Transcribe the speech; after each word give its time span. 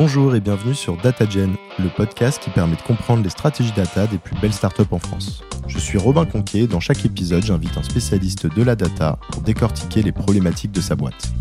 Bonjour 0.00 0.36
et 0.36 0.40
bienvenue 0.40 0.76
sur 0.76 0.96
DataGen, 0.96 1.56
le 1.76 1.88
podcast 1.88 2.40
qui 2.40 2.50
permet 2.50 2.76
de 2.76 2.82
comprendre 2.82 3.24
les 3.24 3.30
stratégies 3.30 3.72
data 3.72 4.06
des 4.06 4.18
plus 4.18 4.38
belles 4.40 4.52
startups 4.52 4.82
en 4.92 5.00
France. 5.00 5.42
Je 5.66 5.80
suis 5.80 5.98
Robin 5.98 6.24
Conquet 6.24 6.60
et 6.60 6.66
dans 6.68 6.78
chaque 6.78 7.04
épisode, 7.04 7.42
j'invite 7.42 7.76
un 7.76 7.82
spécialiste 7.82 8.46
de 8.46 8.62
la 8.62 8.76
data 8.76 9.18
pour 9.32 9.42
décortiquer 9.42 10.04
les 10.04 10.12
problématiques 10.12 10.70
de 10.70 10.80
sa 10.80 10.94
boîte. 10.94 11.32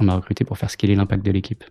On 0.00 0.04
m'a 0.04 0.14
recruté 0.14 0.42
pour 0.46 0.56
faire 0.56 0.70
scaler 0.70 0.94
l'impact 0.94 1.22
de 1.22 1.32
l'équipe. 1.32 1.64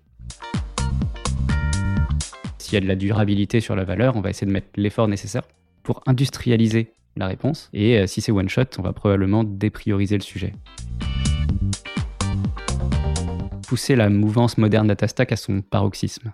S'il 2.60 2.76
y 2.76 2.78
a 2.78 2.82
de 2.82 2.88
la 2.88 2.96
durabilité 2.96 3.62
sur 3.62 3.76
la 3.76 3.84
valeur, 3.84 4.16
on 4.16 4.22
va 4.22 4.30
essayer 4.30 4.46
de 4.46 4.52
mettre 4.52 4.68
l'effort 4.76 5.08
nécessaire 5.08 5.42
pour 5.82 6.04
industrialiser 6.06 6.94
la 7.18 7.26
réponse. 7.26 7.72
Et 7.74 7.98
euh, 7.98 8.06
si 8.06 8.22
c'est 8.22 8.32
one 8.32 8.48
shot, 8.48 8.66
on 8.78 8.84
va 8.84 8.94
probablement 8.94 9.44
déprioriser 9.44 10.20
le 10.20 10.24
sujet 10.24 10.54
pousser 13.70 13.96
la 13.96 14.10
mouvance 14.10 14.58
moderne 14.58 14.88
DataStack 14.88 15.32
à 15.32 15.36
son 15.36 15.62
paroxysme. 15.62 16.32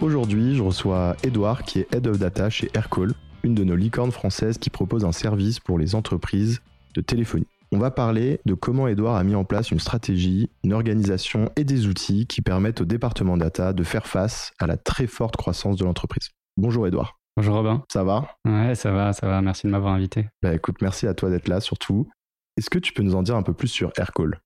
Aujourd'hui, 0.00 0.56
je 0.56 0.62
reçois 0.64 1.14
Edouard 1.22 1.62
qui 1.62 1.78
est 1.78 1.94
Head 1.94 2.08
of 2.08 2.18
Data 2.18 2.50
chez 2.50 2.68
Aircall, 2.74 3.12
une 3.44 3.54
de 3.54 3.62
nos 3.62 3.76
licornes 3.76 4.10
françaises 4.10 4.58
qui 4.58 4.68
propose 4.68 5.04
un 5.04 5.12
service 5.12 5.60
pour 5.60 5.78
les 5.78 5.94
entreprises 5.94 6.58
de 6.96 7.00
téléphonie. 7.00 7.46
On 7.70 7.78
va 7.78 7.92
parler 7.92 8.40
de 8.46 8.54
comment 8.54 8.88
Edouard 8.88 9.14
a 9.14 9.22
mis 9.22 9.36
en 9.36 9.44
place 9.44 9.70
une 9.70 9.78
stratégie, 9.78 10.50
une 10.64 10.72
organisation 10.72 11.52
et 11.54 11.62
des 11.62 11.86
outils 11.86 12.26
qui 12.26 12.42
permettent 12.42 12.80
au 12.80 12.86
département 12.86 13.36
data 13.36 13.72
de 13.72 13.84
faire 13.84 14.08
face 14.08 14.50
à 14.58 14.66
la 14.66 14.76
très 14.76 15.06
forte 15.06 15.36
croissance 15.36 15.76
de 15.76 15.84
l'entreprise. 15.84 16.30
Bonjour 16.56 16.84
Edouard. 16.88 17.20
Bonjour 17.36 17.54
Robin. 17.54 17.84
Ça 17.92 18.02
va? 18.02 18.26
Ouais, 18.44 18.74
ça 18.74 18.90
va, 18.90 19.12
ça 19.12 19.28
va. 19.28 19.40
Merci 19.40 19.68
de 19.68 19.70
m'avoir 19.70 19.92
invité. 19.92 20.26
Bah 20.42 20.52
écoute, 20.52 20.82
merci 20.82 21.06
à 21.06 21.14
toi 21.14 21.30
d'être 21.30 21.46
là 21.46 21.60
surtout. 21.60 22.08
Est-ce 22.56 22.70
que 22.70 22.78
tu 22.78 22.92
peux 22.92 23.02
nous 23.02 23.14
en 23.14 23.22
dire 23.22 23.36
un 23.36 23.42
peu 23.42 23.54
plus 23.54 23.68
sur 23.68 23.92
Aircall? 23.96 24.40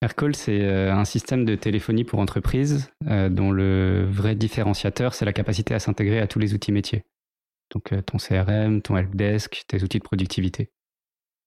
Aircall, 0.00 0.36
c'est 0.36 0.62
euh, 0.62 0.92
un 0.92 1.04
système 1.04 1.44
de 1.44 1.56
téléphonie 1.56 2.04
pour 2.04 2.20
entreprise 2.20 2.90
euh, 3.08 3.28
dont 3.28 3.50
le 3.50 4.06
vrai 4.08 4.36
différenciateur, 4.36 5.12
c'est 5.12 5.24
la 5.24 5.32
capacité 5.32 5.74
à 5.74 5.80
s'intégrer 5.80 6.20
à 6.20 6.28
tous 6.28 6.38
les 6.38 6.54
outils 6.54 6.70
métiers. 6.70 7.04
Donc 7.72 7.92
euh, 7.92 8.00
ton 8.00 8.18
CRM, 8.18 8.80
ton 8.80 8.96
helpdesk, 8.96 9.64
tes 9.66 9.82
outils 9.82 9.98
de 9.98 10.04
productivité. 10.04 10.70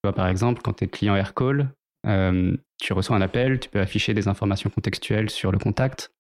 Tu 0.04 0.12
par 0.12 0.28
exemple, 0.28 0.62
quand 0.62 0.74
tu 0.74 0.84
es 0.84 0.88
client 0.88 1.16
Aircall, 1.16 1.74
tu 2.04 2.94
reçois 2.94 3.16
un 3.16 3.22
appel, 3.22 3.60
tu 3.60 3.70
peux 3.70 3.80
afficher 3.80 4.14
des 4.14 4.28
informations 4.28 4.72
contextuelles 4.72 5.30
sur 5.30 5.52
le 5.52 5.60
contact, 5.60 6.12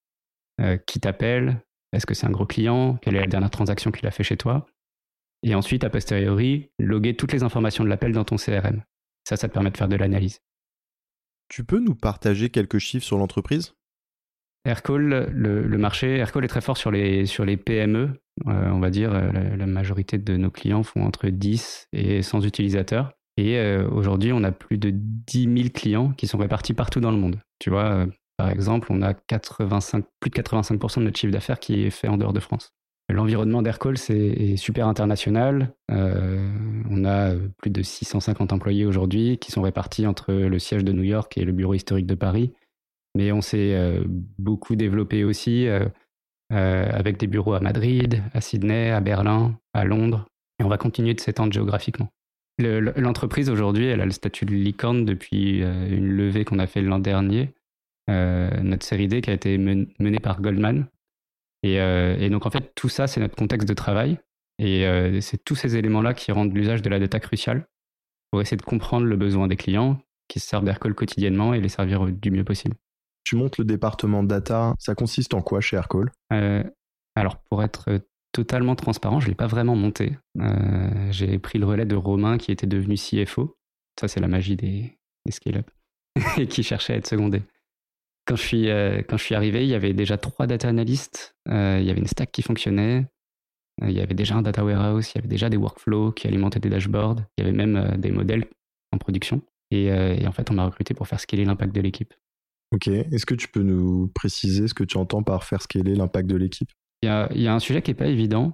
qui 0.85 0.99
t'appelle, 0.99 1.59
est-ce 1.91 2.05
que 2.05 2.13
c'est 2.13 2.27
un 2.27 2.31
gros 2.31 2.45
client, 2.45 2.97
quelle 3.01 3.15
est 3.15 3.21
la 3.21 3.25
dernière 3.25 3.49
transaction 3.49 3.91
qu'il 3.91 4.05
a 4.05 4.11
fait 4.11 4.21
chez 4.21 4.37
toi, 4.37 4.67
et 5.43 5.55
ensuite, 5.55 5.83
a 5.83 5.89
posteriori, 5.89 6.69
loguer 6.77 7.15
toutes 7.15 7.33
les 7.33 7.43
informations 7.43 7.83
de 7.83 7.89
l'appel 7.89 8.11
dans 8.11 8.23
ton 8.23 8.35
CRM. 8.35 8.83
Ça, 9.23 9.37
ça 9.37 9.47
te 9.47 9.53
permet 9.53 9.71
de 9.71 9.77
faire 9.77 9.87
de 9.87 9.95
l'analyse. 9.95 10.41
Tu 11.49 11.63
peux 11.63 11.79
nous 11.79 11.95
partager 11.95 12.49
quelques 12.49 12.77
chiffres 12.77 13.05
sur 13.05 13.17
l'entreprise? 13.17 13.73
Aircall, 14.63 15.29
le, 15.31 15.77
marché, 15.77 16.17
Aircall 16.17 16.45
est 16.45 16.47
très 16.47 16.61
fort 16.61 16.77
sur 16.77 16.91
les, 16.91 17.25
sur 17.25 17.45
les 17.45 17.57
PME. 17.57 18.21
Euh, 18.47 18.69
on 18.69 18.79
va 18.79 18.89
dire, 18.89 19.13
euh, 19.13 19.31
la, 19.31 19.65
majorité 19.65 20.17
de 20.17 20.37
nos 20.37 20.51
clients 20.51 20.83
font 20.83 21.03
entre 21.03 21.27
10 21.27 21.87
et 21.93 22.21
100 22.21 22.41
utilisateurs. 22.41 23.11
Et 23.37 23.57
euh, 23.57 23.89
aujourd'hui, 23.89 24.31
on 24.33 24.43
a 24.43 24.51
plus 24.51 24.77
de 24.77 24.91
10 24.93 25.43
000 25.43 25.69
clients 25.73 26.11
qui 26.11 26.27
sont 26.27 26.37
répartis 26.37 26.73
partout 26.73 26.99
dans 26.99 27.11
le 27.11 27.17
monde. 27.17 27.39
Tu 27.59 27.69
vois, 27.69 28.05
par 28.37 28.49
exemple, 28.49 28.87
on 28.91 29.01
a 29.01 29.13
85, 29.13 30.05
plus 30.19 30.29
de 30.29 30.35
85% 30.35 30.99
de 30.99 31.05
notre 31.05 31.19
chiffre 31.19 31.33
d'affaires 31.33 31.59
qui 31.59 31.83
est 31.83 31.89
fait 31.89 32.07
en 32.07 32.17
dehors 32.17 32.33
de 32.33 32.39
France. 32.39 32.71
L'environnement 33.11 33.61
d'Aircall, 33.61 33.97
c'est 33.97 34.55
super 34.55 34.87
international. 34.87 35.73
Euh, 35.91 36.49
on 36.89 37.03
a 37.03 37.33
plus 37.57 37.69
de 37.69 37.81
650 37.81 38.53
employés 38.53 38.85
aujourd'hui 38.85 39.37
qui 39.37 39.51
sont 39.51 39.61
répartis 39.61 40.07
entre 40.07 40.31
le 40.33 40.59
siège 40.59 40.83
de 40.83 40.91
New 40.93 41.03
York 41.03 41.37
et 41.37 41.43
le 41.43 41.51
bureau 41.51 41.73
historique 41.73 42.05
de 42.05 42.15
Paris. 42.15 42.53
Mais 43.15 43.31
on 43.31 43.41
s'est 43.41 43.75
euh, 43.75 44.03
beaucoup 44.07 44.75
développé 44.75 45.23
aussi 45.23 45.67
euh, 45.67 45.89
avec 46.49 47.17
des 47.17 47.27
bureaux 47.27 47.53
à 47.53 47.59
Madrid, 47.59 48.23
à 48.33 48.39
Sydney, 48.39 48.91
à 48.91 49.01
Berlin, 49.01 49.57
à 49.73 49.83
Londres. 49.83 50.25
Et 50.59 50.63
on 50.63 50.69
va 50.69 50.77
continuer 50.77 51.13
de 51.13 51.19
s'étendre 51.19 51.51
géographiquement. 51.51 52.09
L'entreprise 52.59 53.49
aujourd'hui, 53.49 53.87
elle 53.87 54.01
a 54.01 54.05
le 54.05 54.11
statut 54.11 54.45
de 54.45 54.53
licorne 54.53 55.03
depuis 55.03 55.61
une 55.61 56.11
levée 56.11 56.45
qu'on 56.45 56.59
a 56.59 56.67
fait 56.67 56.81
l'an 56.81 56.99
dernier. 56.99 57.49
notre 58.07 58.85
série 58.85 59.07
D 59.07 59.21
qui 59.21 59.31
a 59.31 59.33
été 59.33 59.57
menée 59.57 60.19
par 60.19 60.41
Goldman, 60.41 60.85
euh, 61.65 62.17
et, 62.17 62.29
donc 62.29 62.45
en 62.45 62.49
fait, 62.49 62.73
tout 62.75 62.89
ça, 62.89 63.07
c'est 63.07 63.19
notre 63.19 63.35
contexte 63.35 63.67
de 63.67 63.73
travail. 63.73 64.17
Et 64.59 64.85
euh, 64.85 65.21
c'est 65.21 65.43
tous 65.43 65.55
ces 65.55 65.75
éléments-là 65.75 66.13
qui 66.13 66.31
rendent 66.31 66.53
l'usage 66.53 66.81
de 66.81 66.89
la 66.89 66.99
data 66.99 67.19
crucial 67.19 67.67
pour 68.31 68.41
essayer 68.41 68.57
de 68.57 68.61
comprendre 68.61 69.05
le 69.05 69.15
besoin 69.15 69.47
des 69.47 69.57
clients 69.57 69.99
qui 70.27 70.39
se 70.39 70.47
servent 70.47 70.63
d'Aircall 70.63 70.93
quotidiennement 70.93 71.53
et 71.53 71.59
les 71.59 71.69
servir 71.69 72.05
du 72.05 72.31
mieux 72.31 72.43
possible. 72.43 72.75
Tu 73.23 73.35
montes 73.35 73.57
le 73.57 73.65
département 73.65 74.23
data, 74.23 74.73
ça 74.79 74.95
consiste 74.95 75.33
en 75.33 75.41
quoi 75.41 75.61
chez 75.61 75.77
Aircall? 75.77 76.11
Euh, 76.31 76.63
Alors 77.15 77.37
pour 77.49 77.63
être 77.63 77.99
totalement 78.31 78.75
transparent, 78.75 79.19
je 79.19 79.25
ne 79.25 79.31
l'ai 79.31 79.35
pas 79.35 79.47
vraiment 79.47 79.75
monté. 79.75 80.17
J'ai 81.09 81.37
pris 81.39 81.59
le 81.59 81.65
relais 81.65 81.85
de 81.85 81.95
Romain 81.95 82.37
qui 82.37 82.51
était 82.51 82.67
devenu 82.67 82.95
CFO. 82.95 83.57
Ça 83.99 84.07
c'est 84.07 84.21
la 84.21 84.27
magie 84.27 84.55
des, 84.55 84.97
des 85.25 85.31
scale-up 85.31 85.69
et 86.37 86.47
qui 86.47 86.63
cherchait 86.63 86.93
à 86.93 86.97
être 86.97 87.07
secondé. 87.07 87.43
Quand 88.25 88.35
je 88.35 88.41
suis, 88.41 88.69
euh, 88.69 89.01
quand 89.07 89.17
je 89.17 89.23
suis 89.23 89.35
arrivé, 89.35 89.63
il 89.63 89.69
y 89.69 89.73
avait 89.73 89.93
déjà 89.93 90.17
trois 90.17 90.47
data 90.47 90.67
analysts, 90.67 91.35
euh, 91.49 91.79
il 91.79 91.85
y 91.85 91.89
avait 91.89 91.99
une 91.99 92.07
stack 92.07 92.31
qui 92.31 92.41
fonctionnait, 92.41 93.07
euh, 93.81 93.89
il 93.89 93.95
y 93.95 93.99
avait 93.99 94.13
déjà 94.13 94.35
un 94.35 94.41
data 94.41 94.63
warehouse, 94.63 95.11
il 95.11 95.17
y 95.17 95.19
avait 95.19 95.27
déjà 95.27 95.49
des 95.49 95.57
workflows 95.57 96.11
qui 96.11 96.27
alimentaient 96.27 96.59
des 96.59 96.69
dashboards, 96.69 97.17
il 97.37 97.43
y 97.43 97.47
avait 97.47 97.55
même 97.55 97.97
des 97.97 98.11
modèles 98.11 98.45
en 98.91 98.97
production. 98.97 99.41
Et, 99.71 99.89
en 100.27 100.31
fait, 100.33 100.51
on 100.51 100.53
m'a 100.53 100.65
recruté 100.65 100.93
pour 100.93 101.07
faire 101.07 101.19
scaler 101.19 101.45
l'impact 101.45 101.73
de 101.73 101.79
l'équipe. 101.79 102.13
Ok, 102.73 102.87
est-ce 102.87 103.25
que 103.25 103.35
tu 103.35 103.47
peux 103.47 103.63
nous 103.63 104.11
préciser 104.13 104.67
ce 104.67 104.73
que 104.73 104.83
tu 104.83 104.97
entends 104.97 105.23
par 105.23 105.45
faire 105.45 105.61
scaler 105.61 105.95
l'impact 105.95 106.29
de 106.29 106.35
l'équipe? 106.35 106.69
Il 107.01 107.07
y, 107.07 107.09
a, 107.09 107.29
il 107.33 107.41
y 107.41 107.47
a 107.47 107.53
un 107.53 107.59
sujet 107.59 107.81
qui 107.81 107.91
n'est 107.91 107.95
pas 107.95 108.07
évident, 108.07 108.53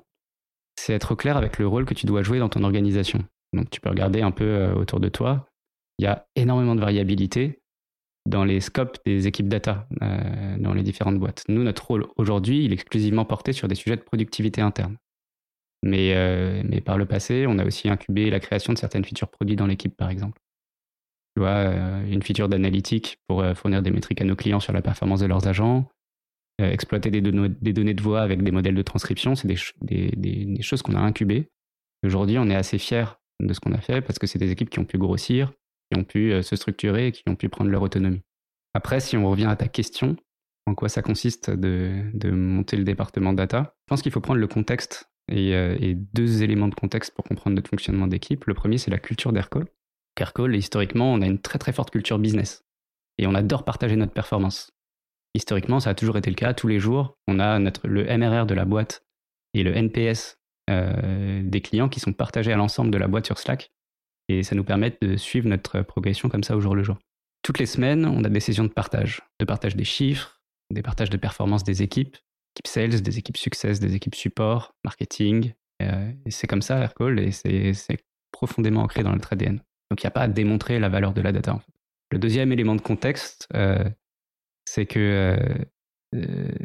c'est 0.75 0.93
être 0.93 1.15
clair 1.15 1.35
avec 1.35 1.57
le 1.57 1.67
rôle 1.67 1.85
que 1.85 1.95
tu 1.95 2.05
dois 2.05 2.21
jouer 2.21 2.37
dans 2.37 2.49
ton 2.49 2.63
organisation. 2.63 3.25
Donc 3.53 3.71
tu 3.71 3.81
peux 3.81 3.89
regarder 3.89 4.21
un 4.21 4.31
peu 4.31 4.71
autour 4.73 4.99
de 4.99 5.09
toi, 5.09 5.47
il 5.97 6.03
y 6.03 6.07
a 6.07 6.27
énormément 6.35 6.75
de 6.75 6.81
variabilité 6.81 7.59
dans 8.27 8.43
les 8.43 8.59
scopes 8.59 8.97
des 9.05 9.25
équipes 9.25 9.47
data 9.47 9.87
euh, 10.01 10.57
dans 10.59 10.73
les 10.73 10.83
différentes 10.83 11.17
boîtes. 11.17 11.43
Nous, 11.47 11.63
notre 11.63 11.87
rôle 11.87 12.05
aujourd'hui, 12.17 12.65
il 12.65 12.71
est 12.71 12.75
exclusivement 12.75 13.23
porté 13.23 13.53
sur 13.53 13.67
des 13.67 13.75
sujets 13.75 13.95
de 13.95 14.01
productivité 14.01 14.61
interne. 14.61 14.97
Mais, 15.83 16.13
euh, 16.13 16.61
mais 16.65 16.81
par 16.81 16.97
le 16.97 17.05
passé, 17.05 17.45
on 17.47 17.57
a 17.57 17.65
aussi 17.65 17.87
incubé 17.87 18.29
la 18.29 18.39
création 18.39 18.73
de 18.73 18.77
certaines 18.77 19.05
features 19.05 19.29
produits 19.29 19.55
dans 19.55 19.67
l'équipe, 19.67 19.95
par 19.95 20.09
exemple. 20.09 20.41
Tu 21.35 21.41
vois, 21.41 21.49
euh, 21.49 22.05
une 22.11 22.21
feature 22.21 22.49
d'analytique 22.49 23.17
pour 23.27 23.45
fournir 23.55 23.81
des 23.81 23.91
métriques 23.91 24.21
à 24.21 24.25
nos 24.25 24.35
clients 24.35 24.59
sur 24.59 24.73
la 24.73 24.81
performance 24.81 25.21
de 25.21 25.27
leurs 25.27 25.47
agents, 25.47 25.89
exploiter 26.59 27.11
des, 27.11 27.21
données 27.21 27.93
de 27.93 28.01
voix 28.01 28.21
avec 28.21 28.41
des 28.41 28.51
modèles 28.51 28.73
de 28.73 28.81
transcription, 28.81 29.35
c'est 29.35 29.47
des, 29.47 30.09
des, 30.17 30.61
choses 30.63 30.81
qu'on 30.81 30.95
a 30.95 30.99
incubées. 30.99 31.49
Aujourd'hui, 32.03 32.39
on 32.39 32.49
est 32.49 32.55
assez 32.55 32.79
fiers 32.79 33.05
de 33.39 33.53
ce 33.53 33.59
qu'on 33.59 33.73
a 33.73 33.79
fait 33.79 34.01
parce 34.01 34.17
que 34.17 34.25
c'est 34.25 34.39
des 34.39 34.49
équipes 34.49 34.71
qui 34.71 34.79
ont 34.79 34.85
pu 34.85 34.97
grossir, 34.97 35.53
qui 35.91 35.99
ont 35.99 36.03
pu 36.03 36.31
euh, 36.31 36.41
se 36.41 36.55
structurer 36.55 37.07
et 37.07 37.11
qui 37.11 37.23
ont 37.27 37.35
pu 37.35 37.49
prendre 37.49 37.69
leur 37.69 37.81
autonomie. 37.81 38.21
Après, 38.73 38.99
si 38.99 39.17
on 39.17 39.29
revient 39.29 39.45
à 39.45 39.55
ta 39.55 39.67
question, 39.67 40.15
en 40.65 40.75
quoi 40.75 40.89
ça 40.89 41.01
consiste 41.01 41.49
de, 41.49 42.29
monter 42.29 42.77
le 42.77 42.83
département 42.83 43.33
data, 43.33 43.75
je 43.85 43.89
pense 43.89 44.01
qu'il 44.01 44.11
faut 44.11 44.21
prendre 44.21 44.39
le 44.39 44.47
contexte 44.47 45.09
euh, 45.31 45.77
et, 45.79 45.95
deux 45.95 46.43
éléments 46.43 46.67
de 46.67 46.75
contexte 46.75 47.13
pour 47.15 47.23
comprendre 47.23 47.55
notre 47.55 47.69
fonctionnement 47.69 48.07
d'équipe. 48.07 48.45
Le 48.45 48.53
premier, 48.53 48.77
c'est 48.77 48.91
la 48.91 48.99
culture 48.99 49.33
d'Aircall. 49.33 49.65
Aircall, 50.19 50.55
historiquement, 50.55 51.13
on 51.13 51.21
a 51.21 51.25
une 51.25 51.39
très 51.39 51.59
très 51.59 51.71
forte 51.71 51.91
culture 51.91 52.19
business 52.19 52.65
et 53.17 53.27
on 53.27 53.35
adore 53.35 53.63
partager 53.63 53.95
notre 53.95 54.13
performance. 54.13 54.71
Historiquement, 55.33 55.79
ça 55.79 55.91
a 55.91 55.93
toujours 55.93 56.17
été 56.17 56.29
le 56.29 56.35
cas. 56.35 56.53
Tous 56.53 56.67
les 56.67 56.79
jours, 56.79 57.17
on 57.27 57.39
a 57.39 57.59
notre, 57.59 57.87
le 57.87 58.03
MRR 58.05 58.45
de 58.45 58.55
la 58.55 58.65
boîte 58.65 59.05
et 59.53 59.63
le 59.63 59.75
NPS 59.75 60.37
euh, 60.69 61.41
des 61.43 61.61
clients 61.61 61.89
qui 61.89 61.99
sont 61.99 62.13
partagés 62.13 62.51
à 62.51 62.57
l'ensemble 62.57 62.91
de 62.91 62.97
la 62.97 63.07
boîte 63.07 63.25
sur 63.25 63.37
Slack 63.37 63.71
et 64.29 64.43
ça 64.43 64.55
nous 64.55 64.63
permet 64.63 64.97
de 65.01 65.15
suivre 65.17 65.47
notre 65.47 65.81
progression 65.81 66.29
comme 66.29 66.43
ça 66.43 66.55
au 66.55 66.61
jour 66.61 66.75
le 66.75 66.83
jour. 66.83 66.97
Toutes 67.43 67.59
les 67.59 67.65
semaines, 67.65 68.05
on 68.05 68.23
a 68.23 68.29
des 68.29 68.39
sessions 68.39 68.65
de 68.65 68.69
partage, 68.69 69.21
de 69.39 69.45
partage 69.45 69.75
des 69.75 69.85
chiffres, 69.85 70.41
des 70.69 70.81
partages 70.81 71.09
de 71.09 71.17
performance 71.17 71.63
des 71.63 71.81
équipes, 71.81 72.17
équipes 72.55 72.67
sales, 72.67 73.01
des 73.01 73.17
équipes 73.17 73.37
success, 73.37 73.79
des 73.79 73.95
équipes 73.95 74.15
support, 74.15 74.75
marketing. 74.83 75.53
Euh, 75.81 76.11
c'est 76.29 76.47
comme 76.47 76.61
ça, 76.61 76.79
Aircall, 76.79 77.19
et 77.19 77.31
c'est 77.31 78.03
profondément 78.31 78.81
ancré 78.81 79.03
dans 79.03 79.11
notre 79.11 79.33
ADN. 79.33 79.61
Donc 79.89 80.03
il 80.03 80.05
n'y 80.05 80.07
a 80.07 80.11
pas 80.11 80.23
à 80.23 80.27
démontrer 80.27 80.79
la 80.79 80.89
valeur 80.89 81.13
de 81.13 81.21
la 81.21 81.31
data. 81.31 81.61
Le 82.11 82.19
deuxième 82.19 82.51
élément 82.51 82.75
de 82.75 82.81
contexte, 82.81 83.47
euh, 83.53 83.89
c'est 84.65 84.85
que 84.85 85.37
euh, 86.15 86.23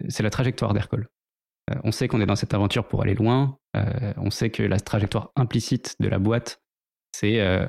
c'est 0.09 0.23
la 0.23 0.31
trajectoire 0.31 0.73
d'Aircall. 0.73 1.09
on 1.85 1.93
sait 1.93 2.09
qu'on 2.09 2.21
est 2.21 2.27
dans 2.27 2.37
cette 2.37 2.55
aventure 2.55 2.87
pour 2.87 3.03
aller 3.03 3.15
loin. 3.15 3.59
on 4.17 4.31
sait 4.31 4.51
que 4.51 4.63
la 4.63 4.79
trajectoire 4.79 5.33
implicite 5.37 5.97
de 6.01 6.09
la 6.09 6.19
boîte, 6.19 6.62
c'est 7.13 7.41
euh, 7.41 7.67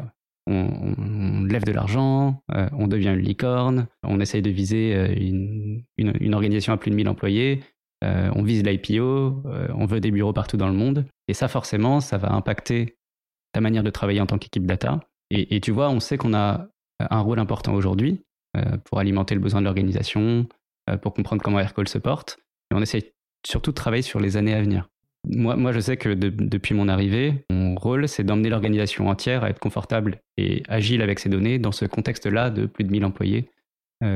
on, 0.47 1.43
lève 1.43 1.63
de 1.63 1.71
l'argent, 1.71 2.43
euh, 2.53 2.67
on 2.73 2.87
devient 2.87 3.09
une 3.09 3.21
licorne, 3.21 3.87
on 4.03 4.19
essaye 4.19 4.41
de 4.41 4.49
viser 4.49 4.95
euh, 4.95 5.13
une, 5.97 6.33
organisation 6.33 6.73
à 6.73 6.77
plus 6.77 6.91
de 6.91 6.95
1000 6.95 7.07
employés, 7.09 7.61
on 8.01 8.43
vise 8.43 8.63
l'IPO, 8.63 9.43
on 9.45 9.85
veut 9.85 10.01
des 10.01 10.11
bureaux 10.11 10.33
partout 10.33 10.57
dans 10.57 10.67
le 10.67 10.73
monde. 10.73 11.05
Et 11.29 11.33
ça, 11.33 11.47
forcément, 11.47 12.01
ça 12.01 12.17
va 12.17 12.33
impacter 12.33 12.97
ta 13.53 13.61
manière 13.61 13.81
de 13.83 13.89
travailler 13.89 14.19
en 14.19 14.25
tant 14.25 14.37
qu'équipe 14.37 14.65
data. 14.65 14.99
Et, 15.29 15.61
tu 15.61 15.71
vois, 15.71 15.89
on 15.89 16.01
sait 16.01 16.17
qu'on 16.17 16.33
a 16.33 16.67
un 16.99 17.19
rôle 17.21 17.39
important 17.39 17.73
aujourd'hui, 17.73 18.25
pour 18.83 18.99
alimenter 18.99 19.35
le 19.35 19.39
besoin 19.39 19.61
de 19.61 19.65
l'organisation, 19.65 20.47
pour 21.01 21.13
comprendre 21.13 21.41
comment 21.41 21.61
Aircall 21.61 21.87
se 21.87 21.97
porte. 21.97 22.39
Et 22.71 22.75
on 22.75 22.81
essaie 22.81 23.13
surtout 23.47 23.71
de 23.71 23.75
travailler 23.75 24.03
sur 24.03 24.19
les 24.19 24.35
années 24.35 24.53
à 24.53 24.61
venir. 24.61 24.89
Moi, 25.25 25.55
moi 25.55 25.71
je 25.71 25.79
sais 25.79 25.97
que 25.97 26.09
depuis 26.09 26.75
mon 26.75 26.87
arrivée, 26.87 27.45
mon 27.49 27.75
rôle, 27.75 28.07
c'est 28.07 28.23
d'emmener 28.23 28.49
l'organisation 28.49 29.07
entière 29.07 29.43
à 29.43 29.49
être 29.49 29.59
confortable 29.59 30.21
et 30.37 30.63
agile 30.67 31.01
avec 31.01 31.19
ses 31.19 31.29
données 31.29 31.59
dans 31.59 31.71
ce 31.71 31.85
contexte-là 31.85 32.49
de 32.49 32.65
plus 32.65 32.83
de 32.83 32.91
1000 32.91 33.05
employés 33.05 33.49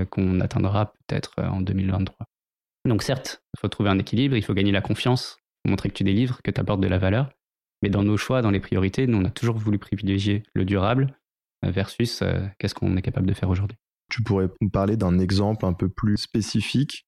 qu'on 0.10 0.42
atteindra 0.42 0.92
peut-être 1.08 1.42
en 1.42 1.62
2023. 1.62 2.28
Donc 2.88 3.04
certes, 3.04 3.42
il 3.56 3.60
faut 3.60 3.68
trouver 3.68 3.90
un 3.90 4.00
équilibre, 4.00 4.36
il 4.36 4.44
faut 4.44 4.54
gagner 4.54 4.72
la 4.72 4.82
confiance, 4.82 5.38
montrer 5.66 5.90
que 5.90 5.94
tu 5.94 6.04
délivres, 6.04 6.42
que 6.44 6.52
tu 6.52 6.60
apportes 6.60 6.82
de 6.82 6.88
la 6.88 6.98
valeur. 6.98 7.30
Mais 7.84 7.90
dans 7.90 8.04
nos 8.04 8.18
choix, 8.18 8.42
dans 8.42 8.52
les 8.52 8.60
priorités, 8.60 9.06
nous, 9.06 9.20
on 9.20 9.26
a 9.26 9.30
toujours 9.30 9.58
voulu 9.58 9.78
privilégier 9.78 10.44
le 10.54 10.66
durable 10.66 11.16
euh, 11.64 11.70
versus 11.70 12.22
euh, 12.22 12.46
qu'est-ce 12.58 12.74
qu'on 12.74 12.98
est 12.98 13.02
capable 13.02 13.28
de 13.28 13.34
faire 13.34 13.50
aujourd'hui. 13.50 13.78
Tu 14.10 14.24
pourrais 14.24 14.48
me 14.62 14.70
parler 14.70 14.98
d'un 14.98 15.20
exemple 15.20 15.66
un 15.66 15.74
peu 15.74 15.90
plus 15.90 16.18
spécifique 16.18 17.06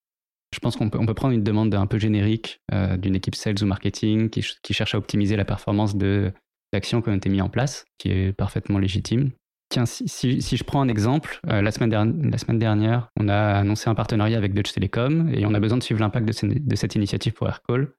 je 0.52 0.58
pense 0.58 0.76
qu'on 0.76 0.90
peut, 0.90 1.14
prendre 1.14 1.34
une 1.34 1.44
demande 1.44 1.74
un 1.74 1.86
peu 1.86 1.98
générique 1.98 2.60
euh, 2.72 2.96
d'une 2.96 3.14
équipe 3.14 3.34
sales 3.34 3.62
ou 3.62 3.66
marketing 3.66 4.30
qui, 4.30 4.42
cherche 4.72 4.94
à 4.94 4.98
optimiser 4.98 5.36
la 5.36 5.44
performance 5.44 5.96
d'actions 5.96 7.02
qui 7.02 7.08
ont 7.08 7.14
été 7.14 7.28
mises 7.28 7.42
en 7.42 7.48
place, 7.48 7.84
qui 7.98 8.10
est 8.10 8.32
parfaitement 8.32 8.78
légitime. 8.78 9.30
Tiens, 9.68 9.86
si, 9.86 10.40
je 10.40 10.64
prends 10.64 10.80
un 10.80 10.88
exemple, 10.88 11.38
la, 11.44 11.70
semaine 11.70 12.28
la, 12.28 12.38
semaine 12.38 12.58
dernière, 12.58 13.08
on 13.16 13.28
a 13.28 13.36
annoncé 13.36 13.88
un 13.88 13.94
partenariat 13.94 14.36
avec 14.36 14.52
Deutsche 14.52 14.72
Telekom 14.72 15.32
et 15.32 15.46
on 15.46 15.54
a 15.54 15.60
besoin 15.60 15.78
de 15.78 15.82
suivre 15.84 16.00
l'impact 16.00 16.26
de, 16.26 16.74
cette 16.74 16.94
initiative 16.96 17.34
pour 17.34 17.46
Aircall. 17.46 17.92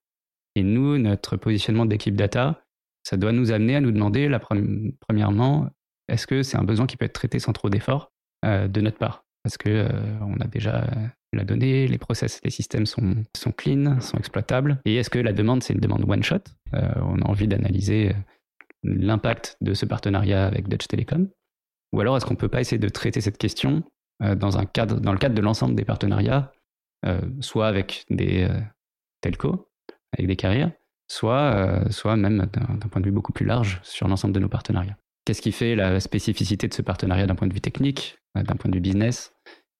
Et 0.55 0.63
nous, 0.63 0.97
notre 0.97 1.37
positionnement 1.37 1.85
d'équipe 1.85 2.17
data, 2.17 2.61
ça 3.03 3.15
doit 3.15 3.31
nous 3.31 3.53
amener 3.53 3.77
à 3.77 3.81
nous 3.81 3.91
demander, 3.91 4.29
premièrement, 5.07 5.69
est-ce 6.09 6.27
que 6.27 6.43
c'est 6.43 6.57
un 6.57 6.63
besoin 6.63 6.87
qui 6.87 6.97
peut 6.97 7.05
être 7.05 7.13
traité 7.13 7.39
sans 7.39 7.53
trop 7.53 7.69
d'efforts 7.69 8.11
euh, 8.45 8.67
de 8.67 8.81
notre 8.81 8.97
part? 8.97 9.23
Parce 9.43 9.57
que 9.57 9.69
euh, 9.69 10.41
a 10.41 10.47
déjà 10.47 10.85
la 11.33 11.43
donnée, 11.43 11.87
les 11.87 11.97
process, 11.97 12.41
les 12.43 12.49
systèmes 12.49 12.85
sont, 12.85 13.23
sont 13.35 13.51
clean, 13.51 13.99
sont 14.01 14.17
exploitables. 14.17 14.79
Et 14.85 14.95
est-ce 14.95 15.09
que 15.09 15.19
la 15.19 15.33
demande, 15.33 15.63
c'est 15.63 15.73
une 15.73 15.79
demande 15.79 16.03
one-shot 16.07 16.35
euh, 16.73 16.91
On 16.97 17.19
a 17.21 17.25
envie 17.27 17.47
d'analyser 17.47 18.13
l'impact 18.83 19.57
de 19.61 19.73
ce 19.73 19.85
partenariat 19.85 20.45
avec 20.45 20.67
Dutch 20.67 20.87
Telecom 20.87 21.29
Ou 21.93 22.01
alors 22.01 22.17
est-ce 22.17 22.25
qu'on 22.25 22.33
ne 22.33 22.39
peut 22.39 22.49
pas 22.49 22.61
essayer 22.61 22.79
de 22.79 22.89
traiter 22.89 23.21
cette 23.21 23.37
question 23.37 23.83
cadre, 24.73 24.99
dans 24.99 25.13
le 25.13 25.17
cadre 25.17 25.35
de 25.35 25.41
l'ensemble 25.41 25.75
des 25.75 25.85
partenariats, 25.85 26.51
soit 27.39 27.67
avec 27.67 28.05
des 28.09 28.47
telcos, 29.21 29.67
avec 30.13 30.27
des 30.27 30.35
carrières, 30.35 30.71
soit, 31.11 31.85
euh, 31.85 32.15
même 32.15 32.47
d'un 32.51 32.87
point 32.89 33.01
de 33.01 33.05
vue 33.05 33.11
beaucoup 33.11 33.33
plus 33.33 33.45
large 33.45 33.79
sur 33.83 34.07
l'ensemble 34.07 34.33
de 34.33 34.39
nos 34.39 34.49
partenariats? 34.49 34.97
Qu'est-ce 35.25 35.41
qui 35.41 35.51
fait 35.51 35.75
la 35.75 35.99
spécificité 35.99 36.67
de 36.67 36.73
ce 36.73 36.81
partenariat 36.81 37.27
d'un 37.27 37.35
point 37.35 37.47
de 37.47 37.53
vue 37.53 37.61
technique, 37.61 38.17
euh, 38.37 38.43
d'un 38.43 38.55
point 38.55 38.69
de 38.69 38.75
vue 38.75 38.81
business 38.81 39.33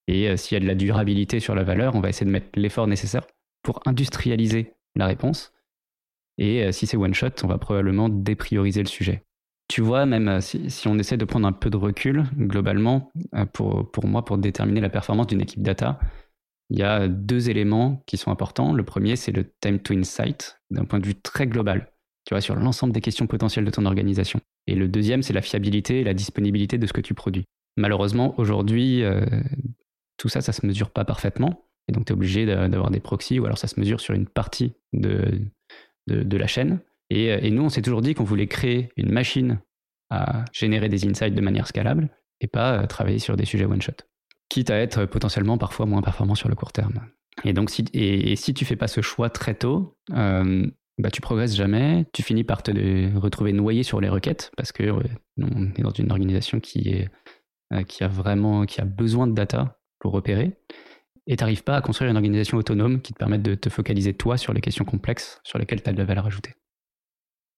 Et 0.08 0.30
euh, 0.30 0.38
s'il 0.38 0.56
y 0.56 0.58
a 0.58 0.60
de 0.60 0.68
la 0.68 0.76
durabilité 0.76 1.40
sur 1.40 1.56
la 1.56 1.64
valeur, 1.64 1.96
on 1.96 2.00
va 2.00 2.10
essayer 2.10 2.26
de 2.26 2.32
mettre 2.32 2.48
l'effort 2.56 2.88
nécessaire 2.88 3.26
pour 3.64 3.82
industrialiser 3.86 4.74
la 4.96 5.08
réponse. 5.08 5.54
Et 6.38 6.72
si 6.72 6.88
c'est 6.88 6.98
one 6.98 7.14
shot, 7.14 7.30
on 7.44 7.48
va 7.48 7.60
probablement 7.60 8.10
déprioriser 8.10 8.82
le 8.82 8.88
sujet. 8.88 9.24
Tu 9.68 9.82
vois, 9.82 10.08
même 10.08 10.42
si, 10.42 10.72
si, 10.72 10.88
on 10.88 10.98
essaie 10.98 11.18
de 11.18 11.26
prendre 11.26 11.48
un 11.48 11.52
peu 11.52 11.70
de 11.70 11.78
recul, 11.78 12.24
globalement, 12.36 13.12
pour, 13.54 14.06
moi, 14.06 14.26
pour 14.26 14.40
déterminer 14.40 14.82
la 14.82 14.90
performance 14.90 15.28
d'une 15.28 15.42
équipe 15.42 15.62
data, 15.62 16.00
il 16.72 16.80
y 16.80 16.84
a 16.84 17.10
deux 17.10 17.50
éléments 17.50 18.02
qui 18.08 18.16
sont 18.16 18.32
importants. 18.32 18.74
Le 18.74 18.84
premier, 18.84 19.18
c'est 19.18 19.34
le 19.34 19.52
time 19.60 19.78
to 19.80 19.94
insight, 19.94 20.58
d'un 20.72 20.86
point 20.86 21.00
de 21.00 21.06
vue 21.06 21.16
très 21.16 21.46
global, 21.46 21.92
tu 22.26 22.34
vois, 22.34 22.40
sur 22.40 22.56
l'ensemble 22.56 22.94
des 22.94 23.02
questions 23.02 23.28
potentielles 23.28 23.66
de 23.66 23.72
ton 23.72 23.86
organisation. 23.86 24.40
Et 24.68 24.76
le 24.76 24.88
deuxième, 24.88 25.22
c'est 25.22 25.34
la 25.34 25.42
fiabilité 25.42 26.00
et 26.00 26.04
la 26.06 26.14
disponibilité 26.14 26.78
de 26.78 26.88
ce 26.88 26.94
que 26.94 27.02
tu 27.02 27.14
produis. 27.14 27.44
Malheureusement, 27.76 28.34
aujourd'hui, 28.40 29.04
euh, 29.04 29.26
tout 30.22 30.30
ça, 30.30 30.42
ça 30.42 30.54
se 30.54 30.66
mesure 30.66 30.92
pas 30.92 31.04
parfaitement. 31.04 31.66
Et 31.88 31.92
donc, 31.92 32.06
tu 32.06 32.14
es 32.14 32.16
obligé 32.16 32.46
d'avoir 32.46 32.92
des 32.92 33.00
proxys, 33.00 33.40
ou 33.40 33.46
alors 33.46 33.58
ça 33.58 33.68
se 33.68 33.80
mesure 33.80 34.00
sur 34.00 34.14
une 34.14 34.28
partie 34.28 34.74
de, 34.94 35.42
de, 36.08 36.38
la 36.38 36.46
chaîne. 36.46 36.80
Et, 37.10 37.26
et, 37.26 37.50
nous, 37.50 37.64
on 37.64 37.70
s'est 37.70 37.82
toujours 37.82 38.02
dit 38.02 38.14
qu'on 38.14 38.24
voulait 38.24 38.48
créer 38.48 38.90
une 38.98 39.12
machine 39.12 39.60
à 40.12 40.46
générer 40.54 40.90
des 40.90 41.08
insights 41.08 41.34
de 41.34 41.42
manière 41.42 41.68
scalable 41.68 42.10
et 42.40 42.48
pas 42.48 42.82
euh, 42.84 42.86
travailler 42.86 43.18
sur 43.18 43.36
des 43.36 43.46
sujets 43.46 43.66
one-shot 43.66 44.06
quitte 44.50 44.70
à 44.70 44.78
être 44.78 45.06
potentiellement 45.06 45.58
parfois 45.58 45.86
moins 45.86 46.02
performant 46.02 46.36
sur 46.36 46.50
le 46.50 46.56
court 46.56 46.74
terme. 46.74 47.08
Et 47.46 47.54
donc, 47.54 47.70
si, 47.70 47.86
et, 47.94 48.36
si 48.36 48.54
tu 48.54 48.66
fais 48.66 48.76
pas 48.76 48.90
ce 48.90 49.00
choix 49.00 49.30
très 49.30 49.56
tôt, 49.56 49.98
euh, 50.14 50.68
bah, 50.98 51.10
tu 51.10 51.22
progresses 51.22 51.56
jamais, 51.56 52.06
tu 52.12 52.22
finis 52.22 52.44
par 52.44 52.62
te 52.62 52.72
retrouver 53.18 53.54
noyé 53.54 53.84
sur 53.84 54.02
les 54.02 54.10
requêtes, 54.10 54.52
parce 54.58 54.74
que 54.74 54.92
on 55.42 55.72
est 55.78 55.82
dans 55.82 55.92
une 55.92 56.12
organisation 56.12 56.60
qui, 56.60 56.90
est, 56.90 57.10
euh, 57.72 57.84
qui 57.84 58.04
a 58.04 58.10
vraiment 58.10 58.66
qui 58.66 58.82
a 58.82 58.86
besoin 58.86 59.26
de 59.26 59.34
data 59.34 59.81
pour 60.02 60.12
repérer, 60.12 60.58
et 61.28 61.38
tu 61.38 61.44
n'arrives 61.44 61.64
pas 61.64 61.78
à 61.78 61.82
construire 61.82 62.12
une 62.12 62.18
organisation 62.18 62.58
autonome 62.58 63.02
qui 63.02 63.14
te 63.14 63.20
permette 63.20 63.44
de 63.44 63.56
te 63.56 63.70
focaliser 63.70 64.14
toi 64.14 64.38
sur 64.38 64.54
les 64.54 64.60
questions 64.60 64.84
complexes 64.84 65.40
sur 65.44 65.60
lesquelles 65.60 65.82
tu 65.82 65.90
as 65.90 65.94
de 65.94 65.98
la 65.98 66.06
valeur 66.06 66.26
ajoutée. 66.26 66.56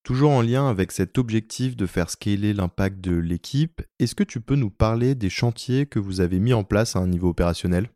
Toujours 0.04 0.31
en 0.31 0.42
lien 0.42 0.68
avec 0.68 0.92
cet 0.92 1.18
objectif 1.18 1.78
de 1.78 1.86
faire 1.86 2.10
scaler 2.10 2.54
l'impact 2.54 3.00
de 3.00 3.16
l'équipe, 3.16 3.81
est-ce 4.00 4.16
que 4.16 4.24
tu 4.24 4.42
peux 4.42 4.56
nous 4.56 4.69
parler 4.69 5.16
des 5.16 5.30
chantiers 5.30 5.86
que 5.86 5.98
vous 5.98 6.19
avez 6.19 6.40
mis 6.40 6.54
en 6.54 6.66
place 6.66 6.98
à 6.98 7.00
un 7.00 7.07
niveau 7.07 7.30
opérationnel? 7.30 7.90